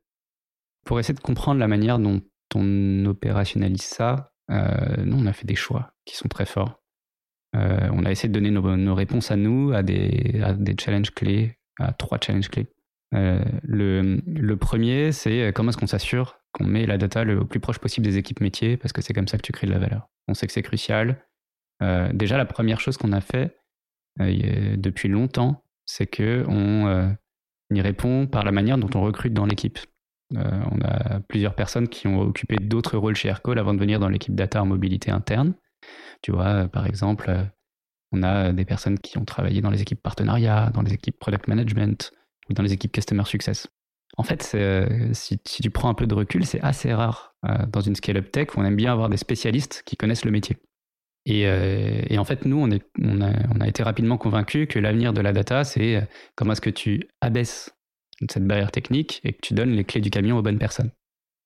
Pour 0.86 1.02
essayer 1.02 1.14
de 1.14 1.20
comprendre 1.20 1.60
la 1.60 1.68
manière 1.68 2.00
dont 2.00 2.22
on 2.56 3.06
opérationnalise 3.06 3.82
ça, 3.82 4.32
euh, 4.50 5.04
nous, 5.04 5.18
on 5.18 5.26
a 5.26 5.34
fait 5.34 5.46
des 5.46 5.56
choix 5.56 5.92
qui 6.06 6.16
sont 6.16 6.30
très 6.30 6.46
forts. 6.46 6.82
Euh, 7.56 7.90
on 7.92 8.06
a 8.06 8.12
essayé 8.12 8.30
de 8.30 8.34
donner 8.34 8.52
nos, 8.52 8.96
réponses 8.96 9.32
à 9.32 9.36
nous, 9.36 9.74
à 9.74 9.84
des, 9.84 10.42
challenges 10.80 11.12
clés, 11.12 11.58
à 11.78 11.92
trois 11.92 12.20
challenges 12.22 12.50
clés. 12.50 12.68
Euh, 13.16 13.44
le, 13.64 14.56
premier, 14.56 15.12
c'est 15.12 15.52
comment 15.54 15.70
est-ce 15.70 15.78
qu'on 15.78 15.88
s'assure 15.88 16.40
qu'on 16.52 16.66
met 16.66 16.86
la 16.86 16.98
data 16.98 17.24
le, 17.24 17.46
plus 17.46 17.60
proche 17.60 17.80
possible 17.80 18.06
des 18.06 18.18
équipes 18.18 18.42
métiers, 18.42 18.78
parce 18.78 18.94
que 18.94 19.02
c'est 19.02 19.14
comme 19.14 19.28
ça 19.28 19.38
que 19.38 19.44
tu 19.44 19.52
crées 19.52 19.68
de 19.68 19.72
la 19.72 19.80
valeur. 19.80 20.10
On 20.28 20.34
sait 20.34 20.48
que 20.48 20.54
c'est 20.54 20.64
crucial. 20.64 21.24
Euh, 21.82 22.12
déjà, 22.14 22.38
la 22.38 22.46
première 22.46 22.80
chose 22.80 22.98
qu'on 22.98 23.12
a 23.12 23.22
fait 23.22 23.58
euh, 24.20 24.76
depuis 24.78 25.10
longtemps, 25.10 25.64
c'est 25.86 26.08
qu'on 26.08 26.88
euh, 26.88 27.10
y 27.72 27.82
répond 27.82 28.28
par 28.28 28.44
la 28.44 28.52
manière 28.52 28.78
dont 28.78 28.90
on 28.96 29.02
recrute 29.02 29.34
dans 29.34 29.46
l'équipe. 29.46 29.80
on 30.34 30.82
a 30.82 31.22
plusieurs 31.22 31.56
personnes 31.56 31.88
qui 31.88 32.08
ont 32.08 32.20
occupé 32.20 32.58
d'autres 32.58 32.98
rôles 32.98 33.16
chez 33.16 33.30
Aircall 33.30 33.60
avant 33.60 33.74
de 33.74 33.80
venir 33.80 34.00
dans 34.00 34.10
l'équipe 34.10 34.36
data 34.36 34.62
en 34.62 34.66
mobilité 34.66 35.12
interne. 35.12 35.54
Tu 36.22 36.32
vois, 36.32 36.68
par 36.68 36.86
exemple, 36.86 37.32
on 38.12 38.24
a 38.24 38.52
des 38.52 38.66
personnes 38.66 39.00
qui 39.00 39.18
ont 39.18 39.26
travaillé 39.26 39.62
dans 39.62 39.70
les 39.70 39.82
équipes 39.82 40.02
partenariat, 40.02 40.70
dans 40.72 40.82
les 40.82 40.94
équipes 40.94 41.18
product 41.18 41.48
management 41.48 42.12
ou 42.50 42.54
dans 42.54 42.64
les 42.64 42.74
équipes 42.74 42.92
customer 42.92 43.26
success. 43.26 43.68
En 44.16 44.24
fait, 44.24 44.58
si, 45.14 45.40
si, 45.46 45.62
tu 45.62 45.70
prends 45.70 45.90
un 45.90 45.94
peu 45.94 46.08
de 46.08 46.14
recul, 46.16 46.46
c'est 46.46 46.62
assez 46.62 46.94
rare 46.94 47.36
dans 47.68 47.82
une 47.82 47.96
scale-up 47.96 48.32
tech 48.32 48.56
où 48.56 48.62
on 48.62 48.66
aime 48.66 48.76
bien 48.76 48.92
avoir 48.92 49.10
des 49.10 49.18
spécialistes 49.18 49.84
qui 49.86 49.96
connaissent 49.96 50.26
le 50.26 50.32
métier. 50.32 50.58
Euh, 51.30 52.02
et, 52.10 52.18
en 52.18 52.24
fait, 52.24 52.46
nous, 52.46 52.58
on, 52.58 52.72
est, 52.72 52.86
on, 53.02 53.22
a, 53.22 53.68
été 53.68 53.84
rapidement 53.84 54.18
convaincus 54.18 54.68
que 54.70 54.80
l'avenir 54.80 55.14
de 55.14 55.22
la 55.22 55.34
data, 55.34 55.64
c'est 55.64 55.98
euh, 55.98 56.02
comment 56.36 56.54
est-ce 56.54 56.62
que 56.62 56.70
tu 56.70 57.08
abaisses 57.22 57.76
cette 58.30 58.46
barrière 58.46 58.72
technique 58.72 59.22
et 59.24 59.34
que 59.34 59.40
tu 59.42 59.54
donnes 59.54 59.72
les 59.72 59.84
clés 59.84 60.02
du 60.02 60.10
camion 60.10 60.38
aux 60.38 60.42
bonnes 60.42 60.58
personnes. 60.58 60.92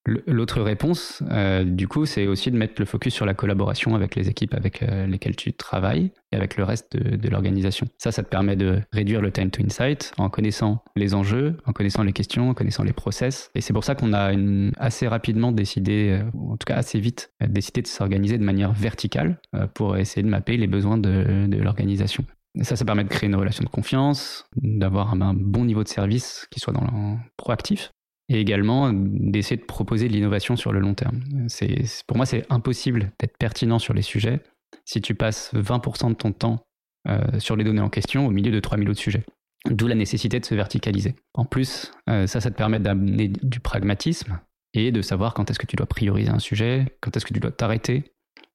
L'autre 0.07 0.61
réponse, 0.61 1.21
euh, 1.29 1.63
du 1.63 1.87
coup, 1.87 2.07
c'est 2.07 2.25
aussi 2.25 2.49
de 2.49 2.57
mettre 2.57 2.73
le 2.79 2.85
focus 2.85 3.13
sur 3.13 3.27
la 3.27 3.35
collaboration 3.35 3.93
avec 3.93 4.15
les 4.15 4.29
équipes 4.29 4.55
avec 4.55 4.81
euh, 4.81 5.05
lesquelles 5.05 5.35
tu 5.35 5.53
travailles 5.53 6.11
et 6.31 6.35
avec 6.35 6.57
le 6.57 6.63
reste 6.63 6.97
de, 6.97 7.29
l'organisation. 7.29 7.87
Ça, 7.99 8.11
ça 8.11 8.23
te 8.23 8.29
permet 8.29 8.55
de 8.55 8.81
réduire 8.91 9.21
le 9.21 9.31
time 9.31 9.51
to 9.51 9.63
insight 9.63 10.11
en 10.17 10.29
connaissant 10.29 10.83
les 10.95 11.13
enjeux, 11.13 11.55
en 11.67 11.71
connaissant 11.71 12.01
les 12.01 12.13
questions, 12.13 12.49
en 12.49 12.53
connaissant 12.55 12.83
les 12.83 12.93
process. 12.93 13.51
Et 13.53 13.61
c'est 13.61 13.73
pour 13.73 13.83
ça 13.83 13.93
qu'on 13.93 14.13
a 14.13 14.33
assez 14.77 15.07
rapidement 15.07 15.51
décidé, 15.51 16.19
euh, 16.19 16.37
en 16.49 16.57
tout 16.57 16.65
cas 16.65 16.77
assez 16.77 16.99
vite, 16.99 17.31
décidé 17.47 17.83
de 17.83 17.87
s'organiser 17.87 18.39
de 18.39 18.43
manière 18.43 18.73
verticale 18.73 19.39
pour 19.75 19.97
essayer 19.97 20.23
de 20.23 20.29
mapper 20.29 20.57
les 20.57 20.67
besoins 20.67 20.97
de, 20.97 21.57
l'organisation. 21.57 22.25
Ça, 22.61 22.75
ça 22.75 22.85
permet 22.85 23.03
de 23.03 23.09
créer 23.09 23.29
une 23.29 23.35
relation 23.35 23.63
de 23.63 23.69
confiance, 23.69 24.45
d'avoir 24.55 25.13
un, 25.13 25.21
un, 25.21 25.33
bon 25.33 25.63
niveau 25.63 25.83
de 25.83 25.87
service 25.87 26.47
qui 26.49 26.59
soit 26.59 26.73
dans 26.73 26.81
le 26.81 27.17
proactif 27.37 27.91
et 28.31 28.39
également 28.39 28.93
d'essayer 28.93 29.57
de 29.57 29.65
proposer 29.65 30.07
de 30.07 30.13
l'innovation 30.13 30.55
sur 30.55 30.71
le 30.71 30.79
long 30.79 30.93
terme. 30.93 31.19
C'est, 31.49 31.83
pour 32.07 32.15
moi, 32.15 32.25
c'est 32.25 32.45
impossible 32.49 33.11
d'être 33.19 33.37
pertinent 33.37 33.77
sur 33.77 33.93
les 33.93 34.01
sujets 34.01 34.39
si 34.85 35.01
tu 35.01 35.15
passes 35.15 35.53
20% 35.53 36.09
de 36.09 36.13
ton 36.13 36.31
temps 36.31 36.65
euh, 37.09 37.19
sur 37.39 37.57
les 37.57 37.65
données 37.65 37.81
en 37.81 37.89
question 37.89 38.25
au 38.25 38.31
milieu 38.31 38.51
de 38.51 38.59
3000 38.61 38.89
autres 38.89 39.01
sujets. 39.01 39.23
D'où 39.69 39.85
la 39.85 39.95
nécessité 39.95 40.39
de 40.39 40.45
se 40.45 40.55
verticaliser. 40.55 41.15
En 41.33 41.43
plus, 41.43 41.91
euh, 42.09 42.25
ça, 42.25 42.39
ça 42.39 42.49
te 42.49 42.55
permet 42.55 42.79
d'amener 42.79 43.27
du 43.27 43.59
pragmatisme 43.59 44.39
et 44.73 44.93
de 44.93 45.01
savoir 45.01 45.33
quand 45.33 45.51
est-ce 45.51 45.59
que 45.59 45.67
tu 45.67 45.75
dois 45.75 45.85
prioriser 45.85 46.29
un 46.29 46.39
sujet, 46.39 46.97
quand 47.01 47.15
est-ce 47.17 47.25
que 47.25 47.33
tu 47.33 47.41
dois 47.41 47.51
t'arrêter 47.51 48.13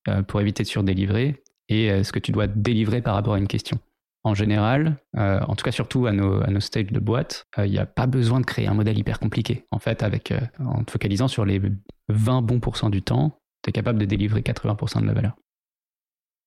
euh, 0.08 0.22
pour 0.22 0.40
éviter 0.40 0.62
de 0.62 0.68
surdélivrer 0.68 1.42
et 1.68 2.04
ce 2.04 2.12
que 2.12 2.20
tu 2.20 2.30
dois 2.30 2.46
délivrer 2.46 3.02
par 3.02 3.16
rapport 3.16 3.34
à 3.34 3.38
une 3.38 3.48
question 3.48 3.80
en 4.26 4.34
général, 4.34 4.98
euh, 5.16 5.38
en 5.46 5.54
tout 5.54 5.62
cas 5.64 5.70
surtout 5.70 6.06
à 6.06 6.12
nos, 6.12 6.42
à 6.42 6.48
nos 6.48 6.58
stages 6.58 6.90
de 6.90 6.98
boîte, 6.98 7.46
il 7.58 7.62
euh, 7.62 7.68
n'y 7.68 7.78
a 7.78 7.86
pas 7.86 8.08
besoin 8.08 8.40
de 8.40 8.44
créer 8.44 8.66
un 8.66 8.74
modèle 8.74 8.98
hyper 8.98 9.20
compliqué. 9.20 9.66
En 9.70 9.78
fait, 9.78 10.02
avec, 10.02 10.32
euh, 10.32 10.40
en 10.58 10.82
te 10.82 10.90
focalisant 10.90 11.28
sur 11.28 11.44
les 11.44 11.62
20 12.08 12.42
bons 12.42 12.58
pourcents 12.58 12.90
du 12.90 13.02
temps, 13.02 13.38
tu 13.62 13.70
es 13.70 13.72
capable 13.72 14.00
de 14.00 14.04
délivrer 14.04 14.40
80% 14.40 15.00
de 15.00 15.06
la 15.06 15.12
valeur. 15.12 15.36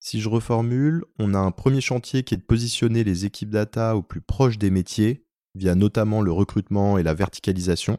Si 0.01 0.19
je 0.19 0.27
reformule, 0.27 1.05
on 1.19 1.33
a 1.33 1.39
un 1.39 1.51
premier 1.51 1.79
chantier 1.79 2.23
qui 2.23 2.33
est 2.33 2.37
de 2.37 2.43
positionner 2.43 3.05
les 3.05 3.23
équipes 3.23 3.49
data 3.49 3.95
au 3.95 4.01
plus 4.01 4.21
proche 4.21 4.57
des 4.57 4.71
métiers, 4.71 5.23
via 5.55 5.73
notamment 5.73 6.21
le 6.21 6.33
recrutement 6.33 6.97
et 6.97 7.03
la 7.03 7.13
verticalisation. 7.13 7.97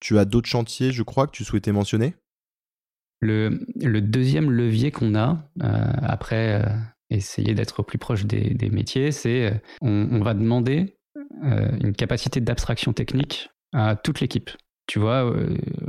Tu 0.00 0.18
as 0.18 0.24
d'autres 0.24 0.48
chantiers, 0.48 0.90
je 0.90 1.02
crois, 1.02 1.26
que 1.26 1.32
tu 1.32 1.44
souhaitais 1.44 1.72
mentionner? 1.72 2.14
Le, 3.20 3.50
deuxième 4.00 4.50
levier 4.50 4.90
qu'on 4.90 5.14
a, 5.14 5.50
euh, 5.62 5.92
après 6.02 6.62
euh, 6.62 6.68
essayer 7.14 7.54
d'être 7.54 7.82
plus 7.82 7.98
proche 7.98 8.24
des, 8.24 8.70
métiers, 8.70 9.12
c'est 9.12 9.46
euh, 9.46 9.54
on, 9.80 10.20
va 10.20 10.34
demander 10.34 10.96
une 11.42 11.94
capacité 11.94 12.40
d'abstraction 12.40 12.92
technique 12.92 13.50
à 13.72 13.96
toute 13.96 14.20
l'équipe. 14.20 14.50
Tu 14.86 14.98
vois, 14.98 15.34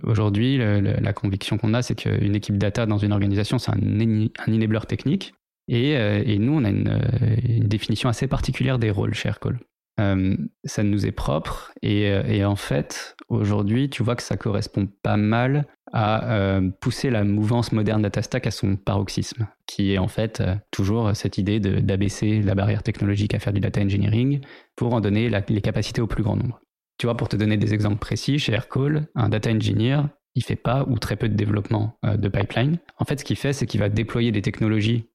aujourd'hui, 0.04 0.58
la 0.58 1.14
conviction 1.14 1.58
qu'on 1.58 1.74
a, 1.74 1.82
c'est 1.82 1.96
qu'une 1.96 2.36
équipe 2.36 2.58
data 2.58 2.86
dans 2.86 2.98
une 2.98 3.12
organisation, 3.12 3.58
c'est 3.58 3.72
un, 3.72 3.76
un 3.76 4.54
enabler 4.54 4.80
technique. 4.88 5.34
Et, 5.68 6.38
nous, 6.40 6.54
on 6.54 6.64
a 6.64 6.70
une, 6.70 7.68
définition 7.68 8.10
assez 8.10 8.28
particulière 8.28 8.80
des 8.80 8.92
rôles 8.92 9.14
chez 9.14 9.30
Aircall. 9.30 9.60
Euh, 10.00 10.36
ça 10.66 10.84
nous 10.84 11.06
est 11.06 11.12
propre. 11.12 11.72
Euh, 11.84 12.24
et, 12.26 12.44
en 12.44 12.56
fait, 12.56 13.16
aujourd'hui, 13.30 13.90
tu 13.90 14.04
vois 14.04 14.16
que 14.16 14.24
ça 14.24 14.38
correspond 14.38 14.88
pas 15.04 15.18
mal 15.18 15.66
à 15.94 16.34
euh, 16.34 16.70
pousser 16.82 17.10
la 17.10 17.24
mouvance 17.24 17.72
moderne 17.72 18.02
DataStack 18.02 18.48
à 18.48 18.52
son 18.52 18.76
paroxysme, 18.76 19.48
qui 19.66 19.94
est 19.94 19.98
en 19.98 20.08
fait 20.08 20.44
toujours 20.72 21.16
cette 21.16 21.38
idée 21.38 21.60
d'abaisser 21.60 22.42
la 22.42 22.56
barrière 22.56 22.84
technologique 22.84 23.34
à 23.34 23.40
faire 23.40 23.54
du 23.54 23.62
data 23.62 23.82
engineering 23.82 24.42
pour 24.76 24.94
en 24.94 25.00
donner 25.00 25.30
les 25.30 25.62
capacités 25.62 26.02
au 26.02 26.08
plus 26.08 26.24
grand 26.24 26.36
nombre. 26.36 26.60
Tu 26.98 27.08
vois, 27.08 27.16
pour 27.16 27.30
te 27.30 27.36
donner 27.36 27.58
des 27.58 27.74
exemples 27.74 28.00
précis, 28.00 28.40
chez 28.40 28.54
Aircall, 28.54 29.08
un 29.16 29.30
data 29.30 29.52
engineer, 29.52 30.02
il 30.34 30.44
fait 30.44 30.56
pas 30.58 30.86
ou 30.90 30.98
très 31.00 31.16
peu 31.16 31.30
de 31.30 31.36
développement 31.36 31.98
de 32.04 32.28
pipeline. 32.28 32.78
En 32.98 33.06
fait, 33.06 33.20
ce 33.20 33.26
qu'il 33.26 33.38
fait, 33.38 33.54
c'est 33.54 33.66
qu'il 33.66 33.80
va 33.80 33.88
déployer 33.88 34.32
des 34.32 34.42
technologies 34.42 35.06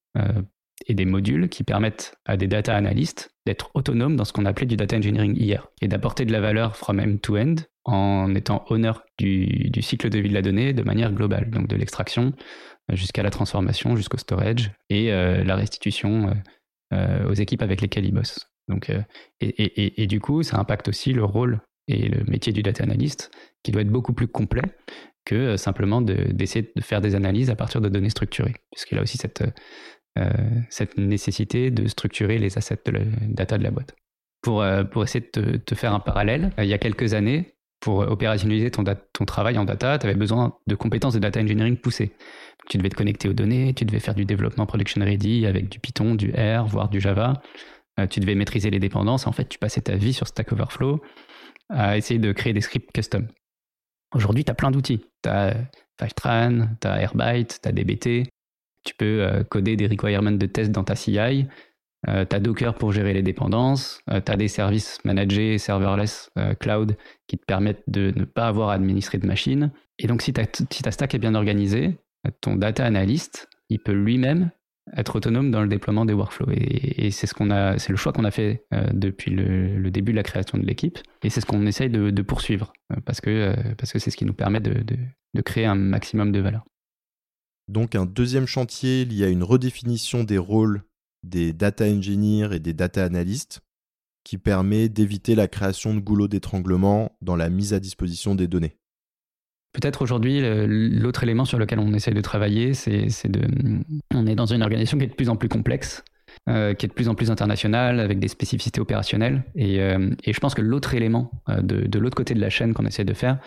et 0.87 0.95
des 0.95 1.05
modules 1.05 1.49
qui 1.49 1.63
permettent 1.63 2.15
à 2.25 2.37
des 2.37 2.47
data 2.47 2.75
analystes 2.75 3.30
d'être 3.47 3.71
autonomes 3.75 4.17
dans 4.17 4.25
ce 4.25 4.33
qu'on 4.33 4.45
appelait 4.45 4.67
du 4.67 4.77
data 4.77 4.97
engineering 4.97 5.37
hier 5.37 5.67
et 5.81 5.89
d'apporter 5.89 6.25
de 6.25 6.33
la 6.33 6.41
valeur 6.41 6.77
from 6.77 7.01
end 7.01 7.17
to 7.23 7.37
end 7.37 7.57
en 7.85 8.35
étant 8.35 8.65
honneur 8.69 9.05
du, 9.19 9.71
cycle 9.81 10.11
de 10.11 10.19
vie 10.19 10.29
de 10.29 10.35
la 10.35 10.43
donnée 10.43 10.73
de 10.73 10.83
manière 10.83 11.13
globale, 11.13 11.51
donc 11.51 11.67
de 11.67 11.77
l'extraction 11.77 12.33
euh, 12.91 12.97
jusqu'à 12.97 13.23
la 13.23 13.31
transformation, 13.31 13.97
jusqu'au 13.97 14.19
storage 14.19 14.73
et 14.91 15.13
euh, 15.13 15.43
la 15.45 15.57
restitution 15.57 16.35
euh, 16.93 17.29
aux 17.29 17.35
équipes 17.35 17.63
avec 17.63 17.81
lesquelles 17.81 18.05
ils 18.05 18.15
bossent. 18.15 18.47
Donc, 18.69 18.89
et, 19.41 20.01
et, 20.01 20.07
du 20.07 20.21
coup, 20.21 20.45
ça 20.45 20.57
impacte 20.57 20.87
aussi 20.87 21.13
le 21.13 21.25
rôle 21.25 21.61
et 21.89 22.09
le 22.09 22.23
métier 22.31 22.53
du 22.53 22.63
data 22.63 22.85
analyst 22.85 23.33
qui 23.65 23.73
doit 23.73 23.83
être 23.83 23.91
beaucoup 23.91 24.13
plus 24.13 24.29
complet 24.29 24.63
que 25.25 25.57
simplement 25.57 26.01
d'essayer 26.01 26.71
de, 26.77 26.81
faire 26.81 27.01
des 27.01 27.17
analyses 27.17 27.51
à 27.51 27.57
partir 27.57 27.81
de 27.81 27.89
données 27.89 28.11
structurées, 28.11 28.55
puisqu'il 28.71 28.97
a 28.99 29.03
aussi 29.03 29.19
cette, 29.19 29.43
cette 30.69 30.99
nécessité 30.99 31.71
de 31.71 31.87
structurer 31.89 32.39
les 32.39 32.59
assets 32.59 32.81
de 32.85 32.93
la 32.93 33.01
data 33.29 33.59
de 33.59 33.63
la 33.63 33.71
boîte. 33.71 33.95
Pour, 34.43 34.63
euh, 34.63 34.85
pour 34.85 35.05
essayer 35.05 35.29
de 35.35 35.57
te, 35.59 35.75
faire 35.75 35.93
un 35.93 36.01
parallèle, 36.01 36.53
euh, 36.59 36.65
il 36.65 36.71
y 36.71 36.73
a 36.73 36.79
quelques 36.79 37.13
années, 37.15 37.55
pour 37.79 37.99
opérationnaliser 37.99 38.71
ton, 38.71 38.85
ton 39.13 39.25
travail 39.25 39.59
en 39.59 39.65
data, 39.65 39.99
tu 39.99 40.07
avais 40.07 40.17
besoin 40.17 40.57
de 40.67 40.75
compétences 40.75 41.15
de 41.15 41.19
data 41.19 41.41
engineering 41.41 41.77
poussées. 41.77 42.15
Tu 42.69 42.79
devais 42.79 42.91
te 42.91 42.97
connecter 42.97 43.29
aux 43.29 43.33
données, 43.33 43.73
tu 43.75 43.85
devais 43.85 44.01
faire 44.01 44.15
du 44.15 44.25
développement 44.25 44.67
production 44.67 45.03
ready 45.03 45.47
avec 45.47 45.69
du 45.69 45.79
Python, 45.79 46.15
du 46.15 46.31
R, 46.33 46.67
voire 46.67 46.91
du 46.91 47.01
Java. 47.01 47.41
tu 48.11 48.21
devais 48.21 48.35
maîtriser 48.35 48.71
les 48.71 48.79
dépendances. 48.79 49.27
En 49.27 49.33
fait, 49.33 49.49
tu 49.49 49.59
passais 49.59 49.81
ta 49.81 49.97
vie 49.97 50.13
sur 50.13 50.27
Stack 50.27 50.53
Overflow 50.53 51.01
à 51.71 51.97
essayer 51.97 52.21
de 52.21 52.33
créer 52.33 52.53
des 52.53 52.61
scripts 52.61 52.93
custom. 52.93 53.29
Aujourd'hui, 54.15 54.45
tu 54.45 54.51
as 54.51 54.55
plein 54.55 54.71
d'outils. 54.71 55.07
Tu 55.23 55.31
as 55.31 55.55
Fivetran, 55.99 56.69
tu 56.81 56.87
as 56.87 57.01
Airbyte, 57.01 57.61
tu 57.63 57.69
as 57.69 57.73
DBT. 57.73 58.29
Tu 58.85 58.95
peux 58.95 59.23
euh, 59.23 59.45
coder 59.45 59.77
des 59.77 59.87
requirements 59.87 60.31
de 60.31 60.47
test 60.47 60.73
dans 60.73 60.85
ta 60.85 60.95
CI. 60.95 61.47
Euh, 62.09 62.25
tu 62.25 62.35
as 62.35 62.41
Docker 62.41 62.75
pour 62.75 62.93
gérer 62.93 63.13
les 63.13 63.23
dépendances. 63.23 64.01
Euh, 64.11 64.21
tu 64.25 64.33
as 64.33 64.37
des 64.37 64.49
services 64.49 64.99
managés, 65.05 65.59
serverless, 65.59 66.31
cloud, 66.59 66.97
qui 67.27 67.37
te 67.37 67.45
permettent 67.45 67.85
de 67.89 68.13
ne 68.17 68.25
pas 68.25 68.47
avoir 68.47 68.71
à 68.71 68.75
administrer 68.75 69.19
de 69.19 69.27
machines. 69.27 69.71
Et 69.99 70.07
donc, 70.07 70.23
si, 70.23 70.33
ta 70.33 70.91
stack 70.91 71.15
est 71.15 71.19
bien 71.19 71.35
organisée, 71.35 71.99
ton 72.41 72.57
data 72.57 72.85
analyst, 72.85 73.49
il 73.69 73.81
peut 73.81 73.93
lui-même 73.93 74.51
être 74.97 75.17
autonome 75.17 75.51
dans 75.51 75.61
le 75.61 75.69
déploiement 75.69 76.07
des 76.07 76.15
workflows. 76.15 76.51
Et, 76.53 77.11
c'est 77.11 77.27
ce 77.27 77.35
qu'on 77.35 77.51
a, 77.51 77.75
le 77.75 77.97
choix 77.97 78.13
qu'on 78.15 78.25
a 78.25 78.31
fait 78.31 78.65
depuis 78.93 79.31
le, 79.31 79.91
début 79.91 80.13
de 80.13 80.17
la 80.17 80.23
création 80.23 80.57
de 80.57 80.65
l'équipe. 80.65 80.99
Et 81.23 81.29
c'est 81.29 81.43
ce 81.43 81.47
qu'on 81.47 81.67
essaye 81.67 81.91
de, 81.91 82.23
poursuivre 82.23 82.73
parce 83.05 83.21
que 83.21 83.55
c'est 83.83 83.99
ce 83.99 84.17
qui 84.17 84.25
nous 84.25 84.33
permet 84.33 84.61
de, 84.61 84.83
créer 85.43 85.67
un 85.67 85.75
maximum 85.75 86.33
de 86.33 86.41
valeur. 86.41 86.65
Donc 87.71 87.95
un 87.95 88.05
deuxième 88.05 88.47
chantier 88.47 89.05
lié 89.05 89.27
à 89.27 89.29
une 89.29 89.45
redéfinition 89.45 90.25
des 90.25 90.39
rôles 90.39 90.83
des 91.23 91.53
data 91.53 91.85
engineers 91.85 92.49
et 92.53 92.59
des 92.59 92.75
data 92.75 93.05
analysts 93.05 93.61
qui 94.25 94.39
permet 94.39 94.89
d'éviter 94.89 95.37
la 95.37 95.47
création 95.47 95.95
de 95.95 96.01
goulots 96.01 96.27
d'étranglement 96.27 97.17
dans 97.23 97.37
la 97.37 97.49
mise 97.49 97.73
à 97.73 97.79
disposition 97.79 98.35
des 98.35 98.49
données. 98.49 98.77
Peut-être 99.73 100.03
aujourd'hui, 100.03 100.41
l'autre 100.67 101.23
élément 101.23 101.45
sur 101.45 101.59
lequel 101.59 101.79
on 101.79 101.95
essaie 101.95 102.11
de 102.11 102.21
travailler, 102.21 102.75
c'est 102.75 103.29
de... 103.29 103.41
On 104.13 104.27
est 104.27 104.35
dans 104.35 104.47
une 104.47 104.63
organisation 104.63 104.99
qui 104.99 105.05
est 105.05 105.09
de 105.09 105.15
plus 105.15 105.29
en 105.29 105.37
plus 105.37 105.49
complexe, 105.49 106.03
euh, 106.49 106.75
qui 106.75 106.87
est 106.87 106.89
de 106.89 106.93
plus 106.93 107.09
en 107.09 107.15
plus 107.15 107.31
internationale, 107.31 108.01
avec 108.01 108.19
des 108.19 108.27
spécificités 108.27 108.81
opérationnelles. 108.81 109.45
Et, 109.55 109.81
euh, 109.81 110.11
je 110.27 110.41
pense 110.41 110.55
que 110.55 110.63
l'autre 110.63 110.95
élément 110.95 111.31
euh, 111.49 111.63
de, 111.63 111.87
de 111.87 111.99
l'autre 112.01 112.17
côté 112.17 112.35
de 112.35 112.41
la 112.41 112.51
chaîne 112.51 112.75
qu'on 112.75 112.85
essaie 112.85 113.05
de 113.05 113.15
faire, 113.15 113.39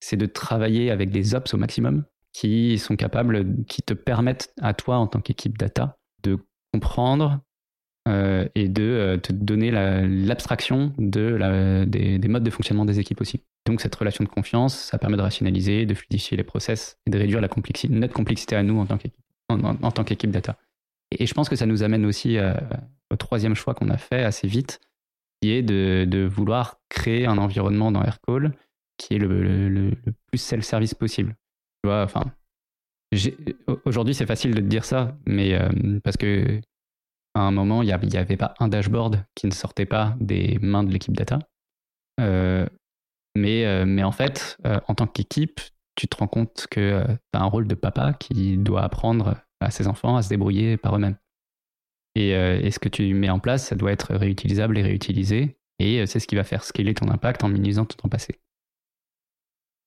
c'est 0.00 0.18
de 0.18 0.26
travailler 0.26 0.90
avec 0.90 1.10
des 1.10 1.34
ops 1.34 1.54
au 1.54 1.56
maximum, 1.56 2.04
qui 2.32 2.78
sont 2.78 2.96
capables, 2.96 3.64
qui 3.66 3.82
te 3.82 3.94
permettent 3.94 4.52
à 4.60 4.74
toi 4.74 4.96
en 4.96 5.06
tant 5.06 5.20
qu'équipe 5.20 5.58
data 5.58 5.98
de 6.22 6.38
comprendre 6.72 7.40
euh, 8.08 8.48
et 8.54 8.68
de 8.68 8.82
euh, 8.82 9.16
te 9.18 9.32
donner 9.32 9.70
l'abstraction 9.70 10.92
de 10.98 11.84
des, 11.84 12.28
modes 12.28 12.44
de 12.44 12.50
fonctionnement 12.50 12.84
des 12.84 12.98
équipes 12.98 13.20
aussi. 13.20 13.42
Donc 13.66 13.80
cette 13.80 13.94
relation 13.94 14.24
de 14.24 14.28
confiance, 14.28 14.74
ça 14.74 14.98
permet 14.98 15.16
de 15.16 15.22
rationaliser, 15.22 15.86
de 15.86 15.94
fluidifier 15.94 16.36
les 16.36 16.44
process 16.44 16.98
et 17.06 17.10
de 17.10 17.18
réduire 17.18 17.40
la 17.40 17.48
notre 17.90 18.14
complexité 18.14 18.56
à 18.56 18.62
nous 18.62 18.78
en 18.78 18.86
tant 18.86 20.04
qu'équipe, 20.04 20.30
data. 20.30 20.56
Et, 21.10 21.26
je 21.26 21.34
pense 21.34 21.48
que 21.48 21.56
ça 21.56 21.66
nous 21.66 21.82
amène 21.82 22.06
aussi 22.06 22.38
euh, 22.38 22.54
au 23.10 23.16
troisième 23.16 23.54
choix 23.54 23.74
qu'on 23.74 23.90
a 23.90 23.98
fait 23.98 24.22
assez 24.22 24.48
vite, 24.48 24.80
qui 25.42 25.50
est 25.50 25.62
de, 25.62 26.26
vouloir 26.30 26.80
créer 26.88 27.26
un 27.26 27.38
environnement 27.38 27.92
dans 27.92 28.02
Aircall 28.02 28.52
qui 28.96 29.14
est 29.14 29.18
le 29.18 29.92
plus 30.30 30.38
self-service 30.38 30.94
possible 30.94 31.34
vois, 31.88 32.02
enfin, 32.02 32.24
aujourd'hui 33.84 34.14
c'est 34.14 34.26
facile 34.26 34.54
de 34.54 34.60
te 34.60 34.66
dire 34.66 34.84
ça, 34.84 35.16
mais 35.26 35.54
euh, 35.54 36.00
parce 36.04 36.16
que 36.16 36.60
à 37.34 37.40
un 37.40 37.50
moment 37.50 37.82
il 37.82 37.86
n'y 37.86 38.16
avait 38.16 38.36
pas 38.36 38.54
un 38.58 38.68
dashboard 38.68 39.24
qui 39.34 39.46
ne 39.46 39.52
sortait 39.52 39.86
pas 39.86 40.16
des 40.20 40.58
mains 40.60 40.84
de 40.84 40.92
l'équipe 40.92 41.14
data. 41.16 41.38
Euh, 42.20 42.66
mais, 43.36 43.64
euh, 43.64 43.84
mais 43.86 44.02
en 44.02 44.12
fait, 44.12 44.58
en 44.64 44.94
tant 44.94 45.06
qu'équipe, 45.06 45.60
tu 45.94 46.08
te 46.08 46.16
rends 46.16 46.26
compte 46.26 46.66
que 46.70 47.04
tu 47.06 47.38
as 47.38 47.40
un 47.40 47.46
rôle 47.46 47.68
de 47.68 47.74
papa 47.74 48.12
qui 48.12 48.58
doit 48.58 48.82
apprendre 48.82 49.36
à 49.60 49.70
ses 49.70 49.86
enfants 49.86 50.16
à 50.16 50.22
se 50.22 50.28
débrouiller 50.28 50.76
par 50.76 50.96
eux-mêmes. 50.96 51.16
Et, 52.16 52.30
et, 52.30 52.70
ce 52.72 52.80
que 52.80 52.88
tu 52.88 53.14
mets 53.14 53.30
en 53.30 53.38
place, 53.38 53.68
ça 53.68 53.76
doit 53.76 53.92
être 53.92 54.14
réutilisable 54.14 54.76
et 54.78 54.82
réutilisé. 54.82 55.56
Et 55.78 56.04
c'est 56.06 56.18
ce 56.18 56.26
qui 56.26 56.34
va 56.34 56.42
faire 56.42 56.64
scaler 56.64 56.92
ton 56.92 57.08
impact 57.08 57.44
en 57.44 57.48
minimisant 57.48 57.84
tout 57.84 57.96
ton 57.96 58.08
passé. 58.08 58.40